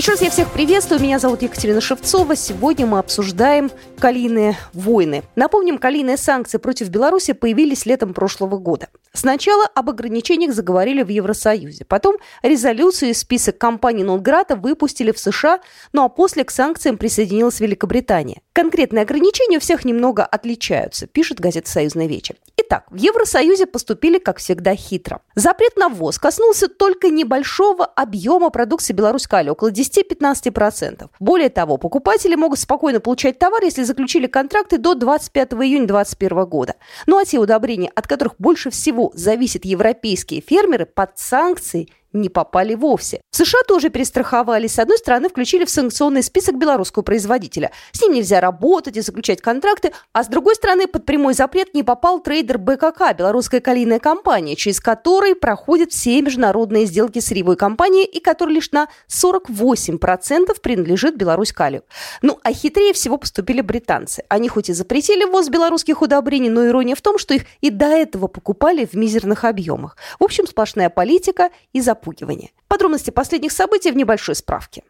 Еще 0.00 0.12
раз 0.12 0.22
я 0.22 0.30
всех 0.30 0.50
приветствую. 0.50 0.98
Меня 0.98 1.18
зовут 1.18 1.42
Екатерина 1.42 1.82
Шевцова. 1.82 2.34
Сегодня 2.34 2.86
мы 2.86 2.98
обсуждаем 3.00 3.70
калийные 3.98 4.56
войны. 4.72 5.24
Напомним, 5.36 5.76
калийные 5.76 6.16
санкции 6.16 6.56
против 6.56 6.88
Беларуси 6.88 7.34
появились 7.34 7.84
летом 7.84 8.14
прошлого 8.14 8.56
года. 8.56 8.88
Сначала 9.12 9.66
об 9.66 9.90
ограничениях 9.90 10.54
заговорили 10.54 11.02
в 11.02 11.08
Евросоюзе. 11.08 11.84
Потом 11.84 12.16
резолюцию 12.42 13.10
и 13.10 13.12
список 13.12 13.58
компаний 13.58 14.02
Нонграта 14.02 14.56
выпустили 14.56 15.12
в 15.12 15.18
США, 15.18 15.60
ну 15.92 16.04
а 16.04 16.08
после 16.08 16.44
к 16.44 16.50
санкциям 16.50 16.96
присоединилась 16.96 17.60
Великобритания. 17.60 18.40
Конкретные 18.54 19.02
ограничения 19.02 19.58
у 19.58 19.60
всех 19.60 19.84
немного 19.84 20.24
отличаются, 20.24 21.08
пишет 21.08 21.40
газета 21.40 21.68
«Союзный 21.68 22.06
вечер». 22.06 22.36
Итак, 22.56 22.84
в 22.90 22.96
Евросоюзе 22.96 23.66
поступили, 23.66 24.18
как 24.18 24.38
всегда, 24.38 24.76
хитро. 24.76 25.22
Запрет 25.34 25.76
на 25.76 25.88
ввоз 25.88 26.18
коснулся 26.18 26.68
только 26.68 27.08
небольшого 27.08 27.84
объема 27.84 28.50
продукции 28.50 28.92
Беларусь-Кали, 28.92 29.50
около 29.50 29.72
10-15%. 29.96 31.08
Более 31.20 31.50
того, 31.50 31.76
покупатели 31.76 32.34
могут 32.34 32.58
спокойно 32.58 33.00
получать 33.00 33.38
товар, 33.38 33.62
если 33.62 33.82
заключили 33.82 34.26
контракты 34.26 34.78
до 34.78 34.94
25 34.94 35.52
июня 35.54 35.86
2021 35.86 36.44
года. 36.46 36.74
Ну 37.06 37.18
а 37.18 37.24
те 37.24 37.38
удобрения, 37.38 37.90
от 37.94 38.06
которых 38.06 38.34
больше 38.38 38.70
всего 38.70 39.10
зависят 39.14 39.64
европейские 39.64 40.40
фермеры, 40.40 40.86
под 40.86 41.18
санкции– 41.18 41.88
не 42.12 42.28
попали 42.28 42.74
вовсе. 42.74 43.20
В 43.30 43.36
США 43.36 43.60
тоже 43.66 43.90
перестраховались. 43.90 44.74
С 44.74 44.78
одной 44.78 44.98
стороны, 44.98 45.28
включили 45.28 45.64
в 45.64 45.70
санкционный 45.70 46.22
список 46.22 46.56
белорусского 46.56 47.02
производителя. 47.02 47.70
С 47.92 48.02
ним 48.02 48.14
нельзя 48.14 48.40
работать 48.40 48.96
и 48.96 49.00
заключать 49.00 49.40
контракты. 49.40 49.92
А 50.12 50.24
с 50.24 50.26
другой 50.26 50.56
стороны, 50.56 50.86
под 50.86 51.06
прямой 51.06 51.34
запрет 51.34 51.72
не 51.74 51.82
попал 51.82 52.20
трейдер 52.20 52.58
БКК, 52.58 53.14
белорусская 53.14 53.60
калийная 53.60 54.00
компания, 54.00 54.56
через 54.56 54.80
который 54.80 55.34
проходят 55.34 55.92
все 55.92 56.20
международные 56.20 56.86
сделки 56.86 57.20
с 57.20 57.26
сырьевой 57.26 57.56
компанией 57.56 58.04
и 58.04 58.20
который 58.20 58.54
лишь 58.54 58.72
на 58.72 58.88
48% 59.08 60.60
принадлежит 60.60 61.16
Беларусь 61.16 61.52
Калию. 61.52 61.84
Ну, 62.22 62.38
а 62.42 62.52
хитрее 62.52 62.92
всего 62.92 63.16
поступили 63.16 63.60
британцы. 63.60 64.24
Они 64.28 64.48
хоть 64.48 64.68
и 64.68 64.72
запретили 64.72 65.24
ввоз 65.24 65.48
белорусских 65.48 66.02
удобрений, 66.02 66.48
но 66.48 66.66
ирония 66.66 66.96
в 66.96 67.02
том, 67.02 67.18
что 67.18 67.34
их 67.34 67.44
и 67.60 67.70
до 67.70 67.86
этого 67.86 68.26
покупали 68.26 68.84
в 68.84 68.94
мизерных 68.94 69.44
объемах. 69.44 69.96
В 70.18 70.24
общем, 70.24 70.46
сплошная 70.46 70.90
политика 70.90 71.50
и 71.72 71.80
запрет 71.80 71.99
запугивания. 72.00 72.50
Подробности 72.68 73.10
последних 73.10 73.52
событий 73.52 73.90
в 73.90 73.96
небольшой 73.96 74.34
справке. 74.34 74.82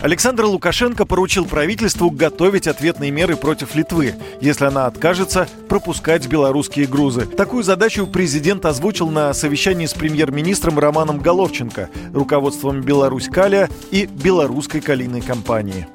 Александр 0.00 0.44
Лукашенко 0.44 1.06
поручил 1.06 1.44
правительству 1.44 2.08
готовить 2.10 2.68
ответные 2.68 3.10
меры 3.10 3.36
против 3.36 3.74
Литвы, 3.74 4.14
если 4.40 4.66
она 4.66 4.86
откажется 4.86 5.48
пропускать 5.68 6.28
белорусские 6.28 6.86
грузы. 6.86 7.26
Такую 7.26 7.64
задачу 7.64 8.06
президент 8.06 8.64
озвучил 8.64 9.10
на 9.10 9.34
совещании 9.34 9.86
с 9.86 9.94
премьер-министром 9.94 10.78
Романом 10.78 11.18
Головченко, 11.18 11.90
руководством 12.14 12.82
Беларусь 12.82 13.28
Калия 13.28 13.68
и 13.90 14.06
белорусской 14.06 14.80
калийной 14.80 15.20
компании. 15.20 15.88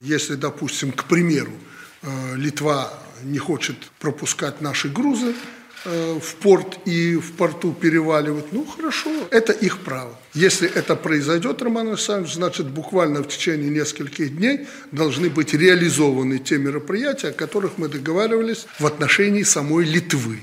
Если, 0.00 0.34
допустим, 0.34 0.90
к 0.90 1.04
примеру, 1.04 1.52
э, 2.02 2.34
Литва 2.34 2.92
не 3.22 3.38
хочет 3.38 3.76
пропускать 4.00 4.60
наши 4.60 4.88
грузы, 4.88 5.34
в 5.84 6.34
порт 6.40 6.78
и 6.84 7.16
в 7.16 7.32
порту 7.32 7.72
переваливать, 7.72 8.52
ну 8.52 8.64
хорошо, 8.64 9.10
это 9.30 9.52
их 9.52 9.78
право. 9.78 10.14
Если 10.34 10.68
это 10.68 10.96
произойдет, 10.96 11.62
Роман 11.62 11.88
Александрович, 11.88 12.34
значит 12.34 12.68
буквально 12.68 13.22
в 13.22 13.28
течение 13.28 13.70
нескольких 13.70 14.36
дней 14.36 14.66
должны 14.92 15.30
быть 15.30 15.54
реализованы 15.54 16.38
те 16.38 16.58
мероприятия, 16.58 17.28
о 17.28 17.32
которых 17.32 17.78
мы 17.78 17.88
договаривались 17.88 18.66
в 18.78 18.86
отношении 18.86 19.42
самой 19.42 19.84
Литвы. 19.84 20.38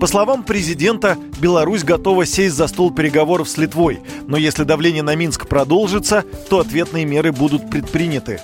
По 0.00 0.06
словам 0.06 0.44
президента, 0.44 1.16
Беларусь 1.40 1.82
готова 1.82 2.26
сесть 2.26 2.54
за 2.54 2.68
стол 2.68 2.94
переговоров 2.94 3.48
с 3.48 3.56
Литвой, 3.56 4.00
но 4.26 4.36
если 4.36 4.64
давление 4.64 5.02
на 5.02 5.16
Минск 5.16 5.48
продолжится, 5.48 6.24
то 6.50 6.60
ответные 6.60 7.06
меры 7.06 7.32
будут 7.32 7.70
предприняты. 7.70 8.40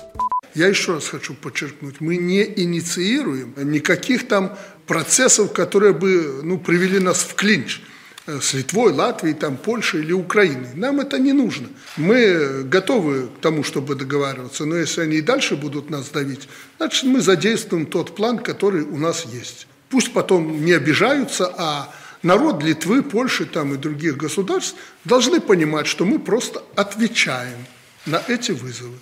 Я 0.55 0.67
еще 0.67 0.93
раз 0.93 1.07
хочу 1.07 1.33
подчеркнуть, 1.33 1.99
мы 1.99 2.15
не 2.15 2.41
инициируем 2.43 3.53
никаких 3.57 4.27
там 4.27 4.57
процессов, 4.87 5.53
которые 5.53 5.93
бы 5.93 6.41
ну, 6.43 6.57
привели 6.57 6.99
нас 6.99 7.19
в 7.19 7.35
клинч 7.35 7.81
э, 8.27 8.39
с 8.41 8.53
Литвой, 8.53 8.93
Латвией, 8.93 9.35
там, 9.35 9.57
Польшей 9.57 10.01
или 10.01 10.13
Украиной. 10.13 10.69
Нам 10.75 10.99
это 10.99 11.19
не 11.19 11.33
нужно. 11.33 11.67
Мы 11.97 12.63
готовы 12.63 13.27
к 13.27 13.41
тому, 13.41 13.63
чтобы 13.63 13.95
договариваться, 13.95 14.65
но 14.65 14.75
если 14.75 15.01
они 15.01 15.17
и 15.17 15.21
дальше 15.21 15.55
будут 15.55 15.89
нас 15.89 16.09
давить, 16.09 16.47
значит, 16.77 17.03
мы 17.03 17.21
задействуем 17.21 17.85
тот 17.85 18.15
план, 18.15 18.39
который 18.39 18.83
у 18.83 18.97
нас 18.97 19.25
есть. 19.25 19.67
Пусть 19.89 20.13
потом 20.13 20.65
не 20.65 20.73
обижаются, 20.73 21.53
а 21.57 21.93
народ 22.23 22.63
Литвы, 22.63 23.03
Польши 23.03 23.45
там, 23.45 23.73
и 23.73 23.77
других 23.77 24.17
государств 24.17 24.75
должны 25.03 25.39
понимать, 25.39 25.87
что 25.87 26.05
мы 26.05 26.19
просто 26.19 26.63
отвечаем 26.75 27.65
на 28.05 28.21
эти 28.27 28.51
вызовы. 28.51 28.97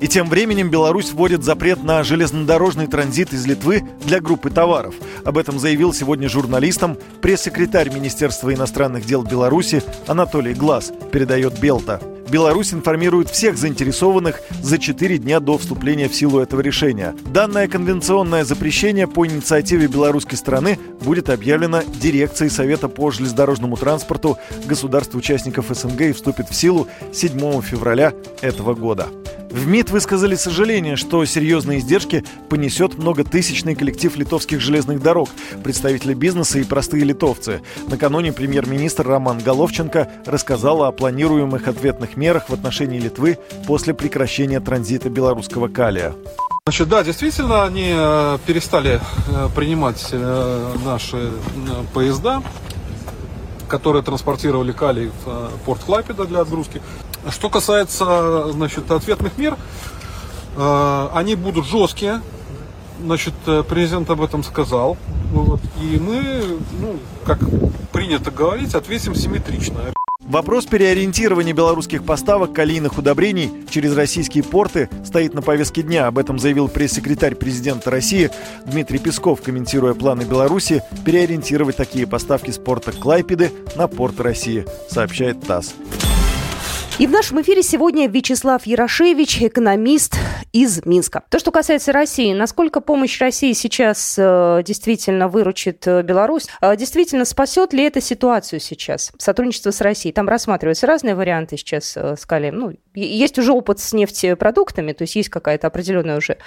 И 0.00 0.08
тем 0.08 0.28
временем 0.28 0.70
Беларусь 0.70 1.12
вводит 1.12 1.44
запрет 1.44 1.84
на 1.84 2.02
железнодорожный 2.02 2.88
транзит 2.88 3.32
из 3.32 3.46
Литвы 3.46 3.84
для 4.04 4.20
группы 4.20 4.50
товаров. 4.50 4.96
Об 5.24 5.38
этом 5.38 5.60
заявил 5.60 5.94
сегодня 5.94 6.28
журналистам 6.28 6.98
пресс-секретарь 7.22 7.88
Министерства 7.90 8.52
иностранных 8.52 9.06
дел 9.06 9.22
Беларуси 9.22 9.84
Анатолий 10.08 10.54
Глаз, 10.54 10.92
передает 11.12 11.60
Белта. 11.60 12.00
Беларусь 12.30 12.74
информирует 12.74 13.30
всех 13.30 13.56
заинтересованных 13.56 14.40
за 14.62 14.78
4 14.78 15.18
дня 15.18 15.40
до 15.40 15.56
вступления 15.56 16.08
в 16.08 16.14
силу 16.14 16.40
этого 16.40 16.60
решения. 16.60 17.14
Данное 17.32 17.68
конвенционное 17.68 18.44
запрещение 18.44 19.06
по 19.06 19.26
инициативе 19.26 19.86
белорусской 19.86 20.36
стороны 20.36 20.78
будет 21.00 21.30
объявлено 21.30 21.82
дирекцией 21.82 22.50
Совета 22.50 22.88
по 22.88 23.10
железнодорожному 23.10 23.76
транспорту 23.76 24.36
государств-участников 24.66 25.66
СНГ 25.70 26.00
и 26.02 26.12
вступит 26.12 26.50
в 26.50 26.54
силу 26.54 26.86
7 27.12 27.62
февраля 27.62 28.12
этого 28.42 28.74
года. 28.74 29.08
В 29.50 29.66
МИД 29.66 29.90
высказали 29.90 30.34
сожаление, 30.34 30.96
что 30.96 31.24
серьезные 31.24 31.78
издержки 31.78 32.22
понесет 32.50 32.98
многотысячный 32.98 33.74
коллектив 33.74 34.14
литовских 34.16 34.60
железных 34.60 35.02
дорог, 35.02 35.30
представители 35.64 36.12
бизнеса 36.12 36.58
и 36.58 36.64
простые 36.64 37.04
литовцы. 37.04 37.62
Накануне 37.86 38.34
премьер-министр 38.34 39.08
Роман 39.08 39.38
Головченко 39.38 40.10
рассказал 40.26 40.82
о 40.82 40.92
планируемых 40.92 41.66
ответных 41.66 42.17
мерах 42.18 42.48
в 42.48 42.52
отношении 42.52 42.98
Литвы 42.98 43.38
после 43.66 43.94
прекращения 43.94 44.60
транзита 44.60 45.08
белорусского 45.08 45.68
калия. 45.68 46.14
Значит, 46.68 46.88
да, 46.90 47.02
действительно, 47.02 47.64
они 47.64 47.94
э, 47.96 48.38
перестали 48.46 49.00
э, 49.28 49.48
принимать 49.56 50.08
э, 50.12 50.74
наши 50.84 51.32
поезда, 51.94 52.42
которые 53.68 54.02
транспортировали 54.02 54.72
калий 54.72 55.10
в 55.24 55.50
порт 55.64 55.82
Клайпеда 55.82 56.26
для 56.26 56.40
отгрузки. 56.40 56.82
Что 57.30 57.48
касается 57.48 58.52
значит, 58.52 58.90
ответных 58.90 59.38
мер, 59.38 59.56
они 60.58 61.36
будут 61.36 61.66
жесткие. 61.66 62.20
Значит, 63.02 63.34
президент 63.68 64.10
об 64.10 64.20
этом 64.22 64.42
сказал. 64.42 64.96
Вот, 65.32 65.60
и 65.80 65.98
мы, 65.98 66.58
ну, 66.80 66.98
как 67.24 67.38
принято 67.92 68.30
говорить, 68.30 68.74
ответим 68.74 69.14
симметрично. 69.14 69.80
Вопрос 70.28 70.66
переориентирования 70.66 71.54
белорусских 71.54 72.04
поставок 72.04 72.52
калийных 72.52 72.98
удобрений 72.98 73.50
через 73.70 73.96
российские 73.96 74.44
порты 74.44 74.90
стоит 75.02 75.32
на 75.32 75.40
повестке 75.40 75.80
дня. 75.80 76.06
Об 76.06 76.18
этом 76.18 76.38
заявил 76.38 76.68
пресс-секретарь 76.68 77.34
президента 77.34 77.90
России 77.90 78.30
Дмитрий 78.66 78.98
Песков, 78.98 79.40
комментируя 79.40 79.94
планы 79.94 80.24
Беларуси 80.24 80.82
переориентировать 81.06 81.76
такие 81.76 82.06
поставки 82.06 82.50
с 82.50 82.58
порта 82.58 82.92
Клайпеды 82.92 83.50
на 83.74 83.88
порт 83.88 84.20
России, 84.20 84.66
сообщает 84.90 85.40
ТАСС. 85.40 85.72
И 86.98 87.06
в 87.06 87.12
нашем 87.12 87.40
эфире 87.42 87.62
сегодня 87.62 88.08
Вячеслав 88.08 88.66
Ярошевич, 88.66 89.40
экономист 89.40 90.16
из 90.52 90.84
Минска. 90.84 91.22
То, 91.30 91.38
что 91.38 91.52
касается 91.52 91.92
России, 91.92 92.32
насколько 92.32 92.80
помощь 92.80 93.20
России 93.20 93.52
сейчас 93.52 94.18
э, 94.18 94.64
действительно 94.64 95.28
выручит 95.28 95.86
э, 95.86 96.02
Беларусь, 96.02 96.48
э, 96.60 96.76
действительно 96.76 97.24
спасет 97.24 97.72
ли 97.72 97.84
это 97.84 98.00
ситуацию 98.00 98.58
сейчас, 98.58 99.12
сотрудничество 99.16 99.70
с 99.70 99.80
Россией? 99.80 100.12
Там 100.12 100.28
рассматриваются 100.28 100.88
разные 100.88 101.14
варианты 101.14 101.56
сейчас 101.56 101.96
э, 101.96 102.16
с 102.16 102.26
Калием. 102.26 102.56
Ну, 102.56 102.72
есть 102.96 103.38
уже 103.38 103.52
опыт 103.52 103.78
с 103.78 103.92
нефтепродуктами, 103.92 104.90
то 104.90 105.02
есть 105.02 105.14
есть 105.14 105.28
какая-то 105.28 105.68
определенная 105.68 106.16
уже 106.16 106.38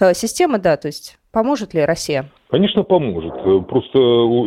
э, 0.00 0.12
система, 0.14 0.58
да, 0.58 0.76
то 0.76 0.88
есть 0.88 1.20
поможет 1.30 1.72
ли 1.72 1.84
Россия? 1.84 2.28
Конечно, 2.50 2.82
поможет. 2.82 3.32
Э, 3.44 3.60
просто 3.60 3.98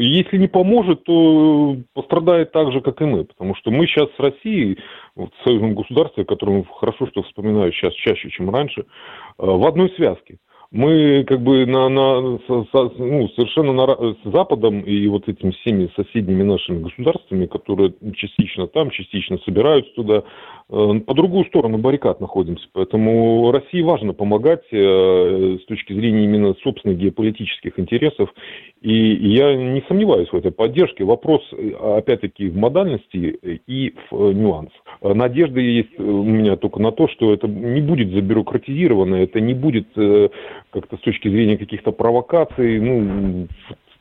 если 0.02 0.38
не 0.38 0.48
поможет, 0.48 1.06
то 1.06 1.78
пострадает 1.94 2.52
так 2.52 2.74
же, 2.74 2.82
как 2.82 3.02
и 3.02 3.06
мы. 3.06 3.24
Потому 3.24 3.56
что 3.56 3.72
мы 3.72 3.88
сейчас 3.88 4.10
с 4.18 4.20
Россией 4.20 4.78
в 5.16 5.30
союзном 5.44 5.76
государстве, 5.76 6.26
которое 6.26 6.64
хорошо, 6.80 7.08
что 7.08 7.24
вспоминаю 7.24 7.72
сейчас 7.72 7.94
чаще, 7.94 8.30
чем 8.30 8.50
раньше, 8.50 8.82
э, 8.82 8.86
в 9.38 9.66
одной 9.66 9.90
связке. 9.92 10.38
Мы 10.72 11.24
как 11.28 11.40
бы 11.42 11.68
на, 11.68 11.88
на, 11.88 12.20
ну, 12.20 12.40
совершенно 12.48 13.74
на, 13.74 13.86
с 14.16 14.18
Западом 14.24 14.82
и 14.82 15.06
вот 15.08 15.30
этими 15.30 15.52
всеми 15.52 15.88
соседними 15.96 16.42
нашими 16.42 16.82
государствами, 16.82 17.46
которые 17.46 17.94
частично 18.16 18.66
там, 18.66 18.90
частично 18.90 19.38
собираются 19.46 19.94
туда, 19.94 20.24
по 20.70 21.14
другую 21.14 21.46
сторону 21.46 21.78
баррикад 21.78 22.20
находимся. 22.22 22.66
Поэтому 22.74 23.52
России 23.52 23.82
важно 23.82 24.14
помогать 24.14 24.64
э, 24.72 25.58
с 25.62 25.66
точки 25.66 25.94
зрения 25.94 26.24
именно 26.24 26.56
собственных 26.64 26.98
геополитических 26.98 27.80
интересов. 27.80 28.34
И 28.82 28.92
я 28.92 29.56
не 29.56 29.84
сомневаюсь 29.88 30.30
в 30.30 30.36
этой 30.36 30.52
поддержке. 30.52 31.04
Вопрос, 31.04 31.42
опять-таки, 31.82 32.50
в 32.50 32.58
модальности 32.58 33.40
и 33.68 33.94
в 34.10 34.34
нюансах. 34.34 34.82
Надежда 35.02 35.60
есть 35.60 36.00
у 36.00 36.24
меня 36.24 36.56
только 36.56 36.82
на 36.82 36.92
то, 36.92 37.08
что 37.08 37.34
это 37.34 37.48
не 37.48 37.82
будет 37.82 38.12
забюрократизировано, 38.12 39.16
это 39.16 39.40
не 39.42 39.54
будет 39.54 39.88
э, 39.96 40.30
как-то 40.72 40.98
с 40.98 41.02
точки 41.02 41.28
зрения 41.28 41.58
каких-то 41.58 41.92
провокаций, 41.92 42.80
ну, 42.80 43.48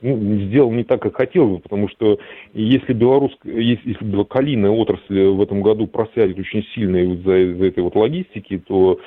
ну, 0.03 0.17
сделал 0.47 0.73
не 0.73 0.85
так, 0.85 1.01
как 1.01 1.17
хотел 1.17 1.47
бы, 1.47 1.59
потому 1.61 1.89
что 1.89 2.19
если 2.53 2.93
белорус, 2.93 3.33
если, 3.45 3.91
если 3.91 4.25
калийная 4.25 4.71
отрасль 4.71 5.29
в 5.29 5.41
этом 5.41 5.63
году 5.63 5.87
просядет 5.87 6.39
очень 6.39 6.65
сильно 6.75 6.97
из-за, 6.97 7.37
из 7.39 7.63
этой 7.63 7.83
вот 7.83 7.95
логистики, 7.95 8.59
то 8.59 8.99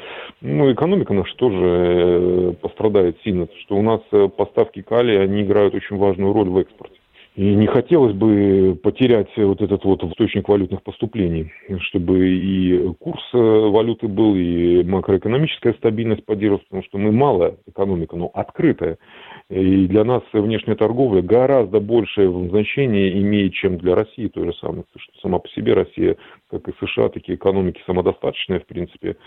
ну, 0.41 0.71
экономика 0.71 1.13
наша 1.13 1.35
тоже 1.35 1.57
э, 1.59 2.53
пострадает 2.61 3.17
сильно, 3.23 3.47
что 3.61 3.75
у 3.75 3.81
нас 3.81 4.01
э, 4.11 4.29
поставки 4.29 4.81
калия, 4.81 5.21
они 5.21 5.43
играют 5.43 5.75
очень 5.75 5.97
важную 5.97 6.33
роль 6.33 6.49
в 6.49 6.57
экспорте. 6.57 6.95
И 7.35 7.53
не 7.53 7.67
хотелось 7.67 8.13
бы 8.13 8.79
потерять 8.81 9.27
вот 9.35 9.61
этот 9.61 9.83
вот 9.83 10.01
источник 10.05 10.47
валютных 10.47 10.81
поступлений, 10.83 11.51
чтобы 11.81 12.29
и 12.29 12.93
курс 12.93 13.21
э, 13.33 13.37
валюты 13.37 14.07
был, 14.07 14.35
и 14.35 14.83
макроэкономическая 14.83 15.73
стабильность 15.73 16.25
поддерживалась, 16.25 16.63
потому 16.63 16.83
что 16.83 16.97
мы 16.97 17.11
малая 17.11 17.57
экономика, 17.67 18.15
но 18.15 18.31
открытая. 18.33 18.97
И 19.49 19.85
для 19.87 20.05
нас 20.05 20.23
внешняя 20.31 20.75
торговля 20.75 21.21
гораздо 21.21 21.81
большее 21.81 22.31
значение 22.49 23.11
имеет, 23.21 23.53
чем 23.53 23.79
для 23.79 23.95
России 23.95 24.29
той 24.29 24.45
же. 24.45 24.53
Потому 24.53 24.85
что 24.97 25.19
сама 25.21 25.39
по 25.39 25.49
себе 25.49 25.73
Россия, 25.73 26.15
как 26.49 26.69
и 26.69 26.73
США, 26.85 27.09
такие 27.09 27.35
экономики 27.35 27.81
самодостаточные, 27.85 28.61
в 28.61 28.65
принципе. 28.65 29.17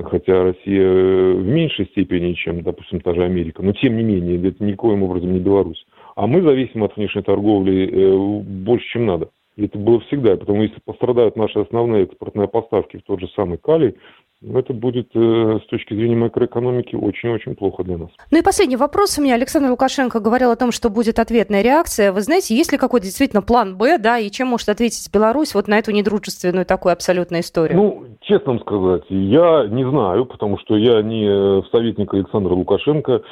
Хотя 0.00 0.44
Россия 0.44 1.32
в 1.32 1.44
меньшей 1.44 1.86
степени, 1.86 2.34
чем, 2.34 2.62
допустим, 2.62 3.00
та 3.00 3.14
же 3.14 3.24
Америка. 3.24 3.62
Но 3.62 3.72
тем 3.72 3.96
не 3.96 4.04
менее, 4.04 4.48
это 4.48 4.62
никоим 4.62 5.02
образом 5.02 5.32
не 5.32 5.40
Беларусь. 5.40 5.84
А 6.18 6.26
мы 6.26 6.42
зависим 6.42 6.82
от 6.82 6.96
внешней 6.96 7.22
торговли 7.22 7.88
э, 7.88 8.42
больше, 8.42 8.88
чем 8.88 9.06
надо. 9.06 9.30
И 9.54 9.66
это 9.66 9.78
было 9.78 10.00
всегда. 10.00 10.36
Потому 10.36 10.64
если 10.64 10.80
пострадают 10.80 11.36
наши 11.36 11.60
основные 11.60 12.02
экспортные 12.02 12.48
поставки 12.48 12.96
в 12.96 13.04
тот 13.04 13.20
же 13.20 13.28
самый 13.36 13.56
калий, 13.56 13.94
это 14.42 14.72
будет 14.72 15.10
э, 15.14 15.58
с 15.64 15.66
точки 15.68 15.94
зрения 15.94 16.16
макроэкономики 16.16 16.94
очень-очень 16.94 17.54
плохо 17.54 17.82
для 17.82 17.98
нас. 17.98 18.10
Ну 18.30 18.38
и 18.38 18.42
последний 18.42 18.76
вопрос 18.76 19.18
у 19.18 19.22
меня. 19.22 19.34
Александр 19.34 19.70
Лукашенко 19.70 20.20
говорил 20.20 20.50
о 20.50 20.56
том, 20.56 20.72
что 20.72 20.90
будет 20.90 21.18
ответная 21.18 21.62
реакция. 21.62 22.12
Вы 22.12 22.20
знаете, 22.20 22.54
есть 22.54 22.72
ли 22.72 22.78
какой-то 22.78 23.06
действительно 23.06 23.42
план 23.42 23.76
«Б», 23.76 23.98
да, 23.98 24.18
и 24.18 24.30
чем 24.30 24.48
может 24.48 24.68
ответить 24.68 25.12
Беларусь 25.12 25.54
вот 25.54 25.68
на 25.68 25.78
эту 25.78 25.90
недружественную 25.90 26.66
такую 26.66 26.92
абсолютную 26.92 27.42
историю? 27.42 27.76
Ну, 27.76 28.04
честно 28.20 28.58
сказать, 28.60 29.02
я 29.08 29.66
не 29.68 29.88
знаю, 29.88 30.24
потому 30.26 30.58
что 30.58 30.76
я 30.76 31.02
не 31.02 31.62
советник 31.70 32.12
Александра 32.14 32.54
Лукашенко 32.54 33.22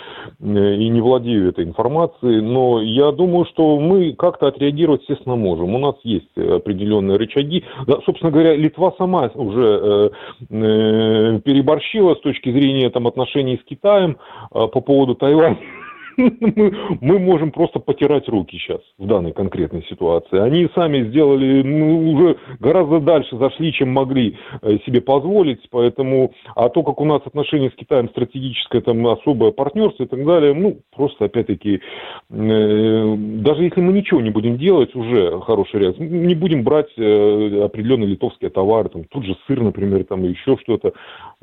э, 0.41 0.75
и 0.75 0.89
не 0.89 1.01
владею 1.01 1.51
этой 1.51 1.65
информацией, 1.65 2.41
но 2.41 2.81
я 2.83 3.13
думаю, 3.13 3.47
что 3.47 3.79
мы 3.79 4.13
как-то 4.15 4.49
отреагировать, 4.49 5.03
естественно, 5.03 5.37
можем. 5.37 5.75
У 5.75 5.79
нас 5.79 5.95
есть 6.03 6.37
определенные 6.37 7.17
рычаги. 7.17 7.65
Да, 7.87 7.99
собственно 8.05 8.33
говоря, 8.33 8.57
Литва 8.57 8.93
сама 8.99 9.31
уже 9.35 9.81
э, 9.83 10.11
Э, 10.51 10.96
переборщила 11.41 12.15
с 12.15 12.21
точки 12.21 12.51
зрения 12.51 12.91
там, 12.91 13.07
отношений 13.07 13.59
с 13.63 13.65
Китаем 13.69 14.19
э, 14.55 14.67
по 14.69 14.81
поводу 14.81 15.15
Тайваня 15.15 15.59
мы 17.01 17.19
можем 17.19 17.51
просто 17.51 17.79
потирать 17.79 18.29
руки 18.29 18.57
сейчас 18.59 18.81
в 18.99 19.07
данной 19.07 19.33
конкретной 19.33 19.85
ситуации. 19.85 20.39
Они 20.39 20.69
сами 20.75 21.09
сделали, 21.09 21.63
ну, 21.63 22.13
уже 22.13 22.37
гораздо 22.59 23.01
дальше 23.01 23.37
зашли, 23.37 23.73
чем 23.73 23.91
могли 23.91 24.37
э, 24.63 24.79
себе 24.87 25.01
позволить, 25.01 25.61
поэтому, 25.71 26.33
а 26.55 26.69
то, 26.69 26.83
как 26.83 27.01
у 27.01 27.05
нас 27.05 27.21
отношения 27.25 27.71
с 27.71 27.75
Китаем 27.75 28.09
стратегическое, 28.09 28.81
там, 28.81 29.07
особое 29.07 29.53
партнерство 29.53 30.05
и 30.05 30.07
так 30.07 30.25
далее, 30.25 30.55
ну, 30.55 30.79
просто, 30.95 31.27
опять-таки, 31.27 31.81
э, 32.31 33.15
даже 33.17 33.65
если 33.65 33.81
мы 33.81 33.93
ничего 33.93 34.21
не 34.21 34.31
будем 34.31 34.57
делать, 34.57 34.95
уже 34.95 35.41
хорошая 35.41 35.83
реакция. 35.83 36.09
Не 36.09 36.35
будем 36.35 36.65
брать 36.65 36.91
э, 36.97 37.63
определенные 37.63 38.09
литовские 38.09 38.51
товары, 38.51 38.89
там, 38.89 39.05
тут 39.05 39.25
же 39.25 39.37
сыр, 39.47 39.61
например, 39.61 40.05
там, 40.05 40.23
еще 40.23 40.57
что-то. 40.63 40.93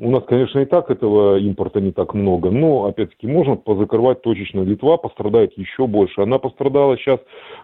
У 0.00 0.10
нас, 0.10 0.24
конечно, 0.24 0.58
и 0.58 0.64
так 0.64 0.90
этого 0.90 1.38
импорта 1.38 1.80
не 1.80 1.92
так 1.92 2.14
много, 2.14 2.50
но, 2.50 2.86
опять-таки, 2.86 3.28
можно 3.28 3.54
позакрывать 3.54 4.22
точечно 4.22 4.63
Литва 4.64 4.96
пострадает 4.96 5.56
еще 5.56 5.86
больше. 5.86 6.20
Она 6.20 6.38
пострадала 6.38 6.96
сейчас 6.96 7.20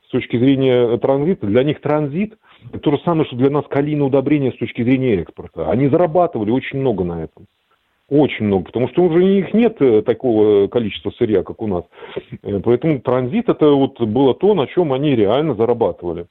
с 0.07 0.11
точки 0.11 0.37
зрения 0.39 0.97
транзита. 0.99 1.47
Для 1.47 1.65
них 1.65 1.81
транзит– 1.81 2.35
то 2.83 2.91
же 2.91 2.99
самое, 3.05 3.27
что 3.27 3.37
для 3.37 3.51
нас 3.51 3.65
калийное 3.69 4.07
удобрение 4.07 4.53
с 4.53 4.57
точки 4.57 4.83
зрения 4.83 5.21
экспорта. 5.21 5.71
Они 5.71 5.89
зарабатывали 5.89 6.51
очень 6.51 6.79
много 6.79 7.05
на 7.05 7.25
этом. 7.25 7.47
Очень 8.09 8.47
много, 8.47 8.65
потому 8.65 8.89
что 8.89 9.05
уже 9.05 9.19
у 9.19 9.23
них 9.23 9.55
нет 9.55 9.77
э, 9.81 10.03
такого 10.03 10.67
количества 10.67 11.13
сырья, 11.17 11.45
как 11.45 11.63
у 11.63 11.69
нас. 11.69 11.85
Э, 12.43 12.59
поэтому 12.59 13.01
транзит 13.01 13.49
это 13.49 13.71
вот 13.71 14.01
было 14.01 14.35
то, 14.35 14.55
на 14.55 14.67
чем 14.67 14.93
они 14.93 15.15
реально 15.15 15.55
зарабатывали. 15.55 16.27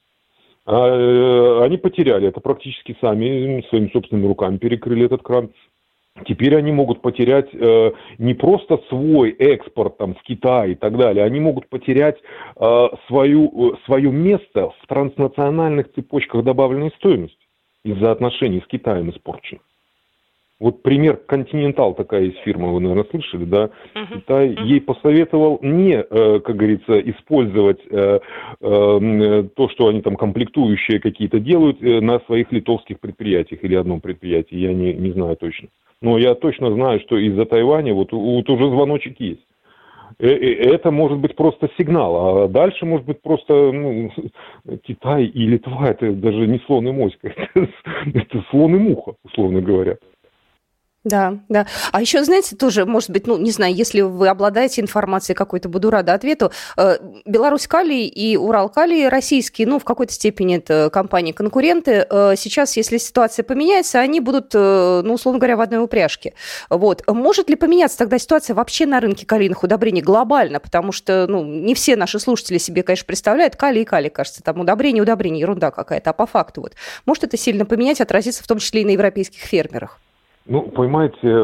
А, 0.65 0.87
э, 0.87 1.63
они 1.63 1.77
потеряли 1.77 2.27
это 2.27 2.41
практически 2.41 2.97
сами, 2.99 3.65
своими 3.69 3.89
собственными 3.93 4.27
руками 4.27 4.57
перекрыли 4.57 5.05
этот 5.05 5.23
кран. 5.23 5.51
Теперь 6.25 6.55
они 6.55 6.71
могут 6.71 7.01
потерять 7.01 7.49
э, 7.53 7.91
не 8.17 8.33
просто 8.33 8.79
свой 8.89 9.31
экспорт 9.31 9.97
там, 9.97 10.15
в 10.15 10.21
Китай 10.23 10.71
и 10.71 10.75
так 10.75 10.97
далее, 10.97 11.23
они 11.23 11.39
могут 11.39 11.69
потерять 11.69 12.17
э, 12.55 12.87
свою, 13.07 13.73
э, 13.73 13.77
свое 13.85 14.11
место 14.11 14.71
в 14.81 14.87
транснациональных 14.87 15.91
цепочках 15.93 16.43
добавленной 16.43 16.91
стоимости. 16.97 17.37
из-за 17.85 18.11
отношений 18.11 18.61
с 18.61 18.67
Китаем 18.67 19.09
испорченных. 19.09 19.68
Вот 20.59 20.83
пример 20.83 21.21
Continental, 21.25 21.95
такая 21.95 22.23
есть 22.23 22.39
фирма, 22.39 22.67
вы, 22.67 22.81
наверное, 22.81 23.05
слышали, 23.09 23.45
да? 23.45 23.69
Uh-huh. 23.95 24.15
Китай 24.15 24.49
uh-huh. 24.49 24.65
ей 24.65 24.81
посоветовал 24.81 25.59
не, 25.61 25.93
э, 25.93 26.39
как 26.41 26.57
говорится, 26.57 26.99
использовать 26.99 27.79
э, 27.89 28.19
э, 28.59 29.43
то, 29.55 29.69
что 29.69 29.87
они 29.87 30.01
там 30.01 30.17
комплектующие 30.17 30.99
какие-то 30.99 31.39
делают 31.39 31.81
на 31.81 32.19
своих 32.21 32.51
литовских 32.51 32.99
предприятиях 32.99 33.63
или 33.63 33.75
одном 33.75 34.01
предприятии, 34.01 34.57
я 34.57 34.73
не, 34.73 34.93
не 34.93 35.11
знаю 35.11 35.37
точно. 35.37 35.69
Но 36.01 36.17
я 36.17 36.35
точно 36.35 36.73
знаю, 36.73 36.99
что 37.01 37.17
из-за 37.17 37.45
Тайваня 37.45 37.93
вот, 37.93 38.11
вот 38.11 38.49
уже 38.49 38.69
звоночек 38.69 39.17
есть. 39.19 39.45
Это 40.17 40.91
может 40.91 41.19
быть 41.19 41.37
просто 41.37 41.69
сигнал, 41.77 42.43
а 42.43 42.47
дальше 42.49 42.85
может 42.85 43.05
быть 43.05 43.21
просто 43.21 43.71
ну, 43.71 44.11
Китай 44.83 45.23
и 45.23 45.45
Литва, 45.45 45.91
это 45.91 46.11
даже 46.11 46.47
не 46.47 46.59
слон 46.65 46.87
и 46.89 46.91
моська, 46.91 47.33
это, 47.55 47.69
это 48.13 48.43
слон 48.49 48.75
и 48.75 48.79
муха, 48.79 49.13
условно 49.23 49.61
говоря. 49.61 49.97
Да, 51.05 51.39
да. 51.47 51.65
А 51.93 52.01
еще, 52.01 52.25
знаете, 52.25 52.57
тоже, 52.57 52.85
может 52.85 53.09
быть, 53.09 53.25
ну, 53.25 53.37
не 53.37 53.51
знаю, 53.51 53.73
если 53.73 54.01
вы 54.01 54.27
обладаете 54.27 54.81
информацией 54.81 55.33
какой-то, 55.33 55.69
буду 55.69 55.89
рада 55.89 56.13
ответу. 56.13 56.51
Э, 56.75 56.97
Беларусь 57.25 57.67
Калий 57.67 58.05
и 58.05 58.35
Урал 58.35 58.67
Калий 58.67 59.07
российские, 59.07 59.67
ну, 59.67 59.79
в 59.79 59.85
какой-то 59.85 60.11
степени 60.11 60.57
это 60.57 60.89
компании-конкуренты. 60.91 62.05
Э, 62.09 62.33
сейчас, 62.35 62.75
если 62.75 62.97
ситуация 62.97 63.43
поменяется, 63.43 64.01
они 64.01 64.19
будут, 64.19 64.51
э, 64.53 65.01
ну, 65.05 65.13
условно 65.13 65.39
говоря, 65.39 65.55
в 65.55 65.61
одной 65.61 65.81
упряжке. 65.81 66.33
Вот. 66.69 67.01
Может 67.07 67.49
ли 67.49 67.55
поменяться 67.55 67.97
тогда 67.97 68.19
ситуация 68.19 68.53
вообще 68.53 68.85
на 68.85 68.99
рынке 68.99 69.25
калийных 69.25 69.63
удобрений 69.63 70.01
глобально? 70.01 70.59
Потому 70.59 70.91
что, 70.91 71.27
ну, 71.29 71.45
не 71.45 71.75
все 71.75 71.95
наши 71.95 72.19
слушатели 72.19 72.57
себе, 72.57 72.83
конечно, 72.83 73.05
представляют 73.05 73.55
калий 73.55 73.83
и 73.83 73.85
калий, 73.85 74.09
кажется, 74.09 74.43
там 74.43 74.59
удобрение, 74.59 75.01
удобрение, 75.01 75.39
ерунда 75.39 75.71
какая-то. 75.71 76.09
А 76.09 76.13
по 76.13 76.25
факту 76.25 76.59
вот, 76.59 76.73
может 77.05 77.23
это 77.23 77.37
сильно 77.37 77.65
поменять, 77.65 78.01
отразиться 78.01 78.43
в 78.43 78.47
том 78.47 78.59
числе 78.59 78.81
и 78.81 78.85
на 78.85 78.89
европейских 78.89 79.39
фермерах? 79.39 80.01
Ну, 80.49 80.63
понимаете, 80.63 81.43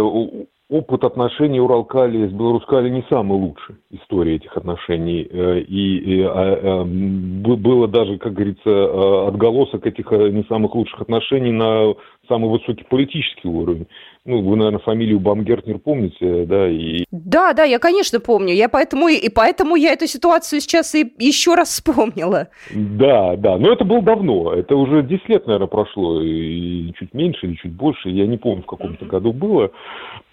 опыт 0.67 1.03
отношений 1.03 1.59
Уралкали 1.59 2.27
с 2.27 2.31
Белорускали 2.31 2.89
не 2.89 3.05
самый 3.07 3.37
лучший 3.37 3.75
история 3.91 4.37
этих 4.37 4.57
отношений. 4.57 5.27
Э, 5.29 5.59
и, 5.59 5.97
и 5.97 6.21
а, 6.23 6.81
а, 6.81 6.83
было 6.83 7.87
даже, 7.87 8.17
как 8.17 8.33
говорится, 8.33 8.63
а, 8.65 9.27
отголосок 9.27 9.85
этих 9.85 10.11
э, 10.11 10.29
не 10.31 10.43
самых 10.45 10.73
лучших 10.73 11.01
отношений 11.01 11.51
на 11.51 11.93
самый 12.27 12.49
высокий 12.49 12.83
политический 12.83 13.47
уровень. 13.47 13.85
Ну, 14.27 14.41
вы, 14.41 14.55
наверное, 14.55 14.79
фамилию 14.79 15.19
Бамгертнер 15.19 15.77
помните, 15.77 16.45
да? 16.45 16.67
И... 16.67 17.05
Да, 17.11 17.53
да, 17.53 17.63
я, 17.63 17.77
конечно, 17.77 18.19
помню. 18.19 18.55
Я 18.55 18.69
поэтому, 18.69 19.07
и 19.07 19.29
поэтому 19.29 19.75
я 19.75 19.93
эту 19.93 20.07
ситуацию 20.07 20.61
сейчас 20.61 20.95
и 20.95 21.13
еще 21.19 21.53
раз 21.53 21.69
вспомнила. 21.69 22.47
Да, 22.73 23.35
да. 23.35 23.59
Но 23.59 23.71
это 23.71 23.85
было 23.85 24.01
давно. 24.01 24.51
Это 24.51 24.75
уже 24.75 25.03
10 25.03 25.29
лет, 25.29 25.45
наверное, 25.45 25.67
прошло. 25.67 26.21
И 26.23 26.91
чуть 26.97 27.13
меньше 27.13 27.45
или 27.45 27.53
чуть 27.53 27.73
больше. 27.73 28.09
Я 28.09 28.25
не 28.25 28.37
помню, 28.37 28.63
в 28.63 28.65
каком-то 28.65 29.05
году 29.05 29.31
было. 29.31 29.69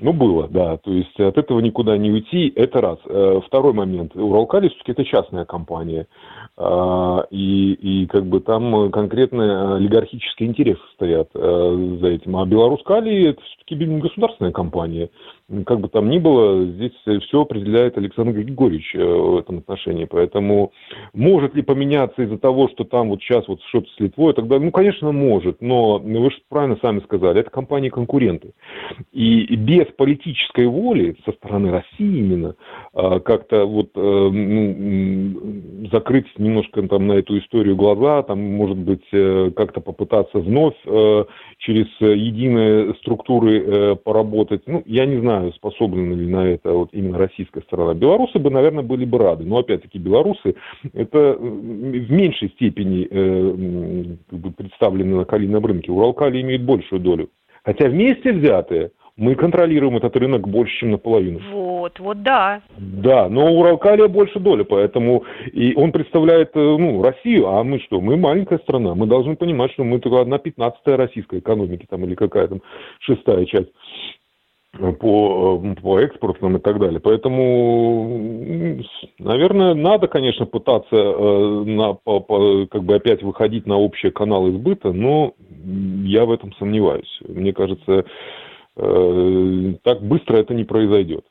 Но 0.00 0.14
было, 0.14 0.48
да. 0.48 0.78
То 0.78 0.90
есть 0.90 1.20
от 1.20 1.36
этого 1.36 1.60
никуда 1.60 1.98
не 1.98 2.10
уйти. 2.10 2.50
Это 2.56 2.80
раз. 2.80 2.98
Э, 3.04 3.40
второй 3.46 3.74
момент. 3.74 4.16
Уралкали 4.16 4.68
все-таки 4.68 4.92
это 4.92 5.04
частная 5.04 5.44
компания. 5.44 6.06
А, 6.56 7.24
и, 7.30 7.72
и 7.72 8.06
как 8.06 8.26
бы 8.26 8.40
там 8.40 8.90
конкретные 8.90 9.76
олигархические 9.76 10.50
интересы 10.50 10.82
стоят 10.94 11.30
э, 11.34 11.98
за 12.00 12.08
этим. 12.08 12.36
А 12.36 12.44
Беларускали 12.44 13.30
это 13.30 13.40
все-таки 13.42 13.74
государственная 13.98 14.52
компания 14.52 15.10
как 15.66 15.80
бы 15.80 15.88
там 15.88 16.08
ни 16.08 16.18
было, 16.18 16.64
здесь 16.64 16.92
все 17.04 17.42
определяет 17.42 17.98
Александр 17.98 18.32
Григорьевич 18.32 18.94
э, 18.94 19.04
в 19.04 19.38
этом 19.38 19.58
отношении. 19.58 20.04
Поэтому 20.04 20.72
может 21.12 21.54
ли 21.54 21.62
поменяться 21.62 22.22
из-за 22.22 22.38
того, 22.38 22.68
что 22.68 22.84
там 22.84 23.10
вот 23.10 23.20
сейчас 23.20 23.46
вот 23.48 23.60
что-то 23.68 23.88
с 23.96 24.00
Литвой, 24.00 24.32
тогда, 24.34 24.58
ну, 24.58 24.70
конечно, 24.70 25.12
может, 25.12 25.60
но 25.60 25.98
вы 25.98 26.30
же 26.30 26.38
правильно 26.48 26.78
сами 26.80 27.00
сказали, 27.00 27.40
это 27.40 27.50
компании-конкуренты. 27.50 28.52
И 29.12 29.54
без 29.56 29.86
политической 29.96 30.66
воли 30.66 31.16
со 31.24 31.32
стороны 31.32 31.70
России 31.70 32.18
именно 32.18 32.54
э, 32.94 33.20
как-то 33.20 33.64
вот 33.64 33.90
э, 33.94 34.00
ну, 34.00 35.88
закрыть 35.92 36.26
немножко 36.38 36.82
там 36.88 37.06
на 37.06 37.14
эту 37.14 37.38
историю 37.38 37.76
глаза, 37.76 38.22
там, 38.22 38.40
может 38.40 38.78
быть, 38.78 39.04
как-то 39.10 39.80
попытаться 39.80 40.38
вновь 40.38 40.76
через 41.62 41.86
единые 42.00 42.94
структуры 42.94 43.96
поработать, 43.96 44.62
ну, 44.66 44.82
я 44.84 45.06
не 45.06 45.20
знаю, 45.20 45.52
способна 45.52 46.14
ли 46.14 46.26
на 46.26 46.46
это 46.48 46.72
вот 46.72 46.90
именно 46.92 47.18
российская 47.18 47.62
сторона. 47.62 47.94
Белорусы 47.94 48.38
бы, 48.38 48.50
наверное, 48.50 48.82
были 48.82 49.04
бы 49.04 49.18
рады. 49.18 49.44
Но 49.44 49.58
опять-таки 49.58 49.98
белорусы 49.98 50.54
это 50.92 51.18
э, 51.18 51.36
в 51.38 52.10
меньшей 52.10 52.50
степени 52.50 53.06
э, 53.10 54.16
как 54.28 54.38
бы 54.38 54.50
представлены 54.50 55.16
на 55.16 55.24
калийном 55.24 55.64
рынке. 55.64 55.92
Уралкали 55.92 56.40
имеет 56.40 56.64
большую 56.64 57.00
долю. 57.00 57.30
Хотя 57.64 57.88
вместе 57.88 58.32
взятые 58.32 58.90
мы 59.22 59.36
контролируем 59.36 59.96
этот 59.96 60.16
рынок 60.16 60.48
больше, 60.48 60.78
чем 60.78 60.90
наполовину. 60.90 61.40
Вот, 61.52 62.00
вот 62.00 62.22
да. 62.22 62.60
Да, 62.76 63.28
но 63.28 63.52
у 63.52 63.60
Уралкалия 63.60 64.08
больше 64.08 64.40
доля, 64.40 64.64
поэтому 64.64 65.24
и 65.52 65.74
он 65.76 65.92
представляет 65.92 66.50
э, 66.54 66.58
ну, 66.58 67.00
Россию, 67.02 67.46
а 67.48 67.62
мы 67.62 67.78
что? 67.78 68.00
Мы 68.00 68.16
маленькая 68.16 68.58
страна, 68.58 68.96
мы 68.96 69.06
должны 69.06 69.36
понимать, 69.36 69.72
что 69.72 69.84
мы 69.84 70.00
только 70.00 70.20
одна 70.20 70.38
пятнадцатая 70.38 70.96
российской 70.96 71.38
экономики 71.38 71.86
там 71.88 72.04
или 72.04 72.16
какая 72.16 72.48
там 72.48 72.62
шестая 72.98 73.44
часть 73.44 73.70
по, 74.98 75.62
э, 75.62 75.80
по 75.80 76.00
экспортным 76.00 76.56
и 76.56 76.60
так 76.60 76.80
далее. 76.80 76.98
Поэтому, 76.98 78.82
наверное, 79.20 79.74
надо, 79.74 80.08
конечно, 80.08 80.46
пытаться 80.46 80.96
э, 80.96 81.64
на, 81.64 81.92
по, 81.92 82.18
по, 82.18 82.66
как 82.66 82.82
бы 82.82 82.96
опять 82.96 83.22
выходить 83.22 83.66
на 83.66 83.76
общие 83.76 84.10
каналы 84.10 84.50
сбыта, 84.50 84.92
но 84.92 85.34
я 86.04 86.24
в 86.24 86.32
этом 86.32 86.52
сомневаюсь. 86.54 87.20
Мне 87.28 87.52
кажется, 87.52 88.04
так 88.74 90.02
быстро 90.02 90.36
это 90.38 90.54
не 90.54 90.64
произойдет 90.64 91.24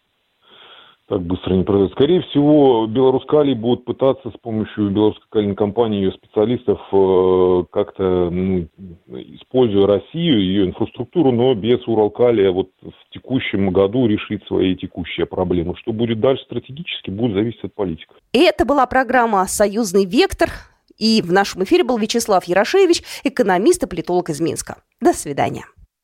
так 1.11 1.23
быстро 1.23 1.55
не 1.55 1.65
произойдет. 1.65 1.93
Скорее 1.97 2.21
всего, 2.21 2.87
Беларускали 2.87 3.53
будут 3.53 3.83
пытаться 3.83 4.29
с 4.29 4.39
помощью 4.41 4.91
белорусской 4.91 5.27
калийной 5.29 5.55
компании 5.55 6.05
ее 6.05 6.13
специалистов 6.13 6.79
э, 6.89 7.63
как-то, 7.69 8.29
ну, 8.31 8.65
используя 9.09 9.87
Россию, 9.87 10.41
ее 10.41 10.67
инфраструктуру, 10.67 11.33
но 11.33 11.53
без 11.53 11.85
Уралкалия 11.85 12.51
вот 12.51 12.69
в 12.81 13.13
текущем 13.13 13.71
году 13.71 14.07
решить 14.07 14.47
свои 14.47 14.73
текущие 14.77 15.25
проблемы. 15.25 15.75
Что 15.81 15.91
будет 15.91 16.21
дальше 16.21 16.45
стратегически, 16.45 17.09
будет 17.09 17.33
зависеть 17.33 17.65
от 17.65 17.73
политиков. 17.73 18.15
И 18.31 18.39
это 18.39 18.63
была 18.63 18.85
программа 18.85 19.45
«Союзный 19.47 20.05
вектор». 20.05 20.49
И 20.97 21.21
в 21.21 21.33
нашем 21.33 21.65
эфире 21.65 21.83
был 21.83 21.97
Вячеслав 21.97 22.45
Ярошевич, 22.45 23.03
экономист 23.25 23.83
и 23.83 23.87
политолог 23.87 24.29
из 24.29 24.39
Минска. 24.39 24.77
До 25.01 25.11
свидания. 25.11 25.65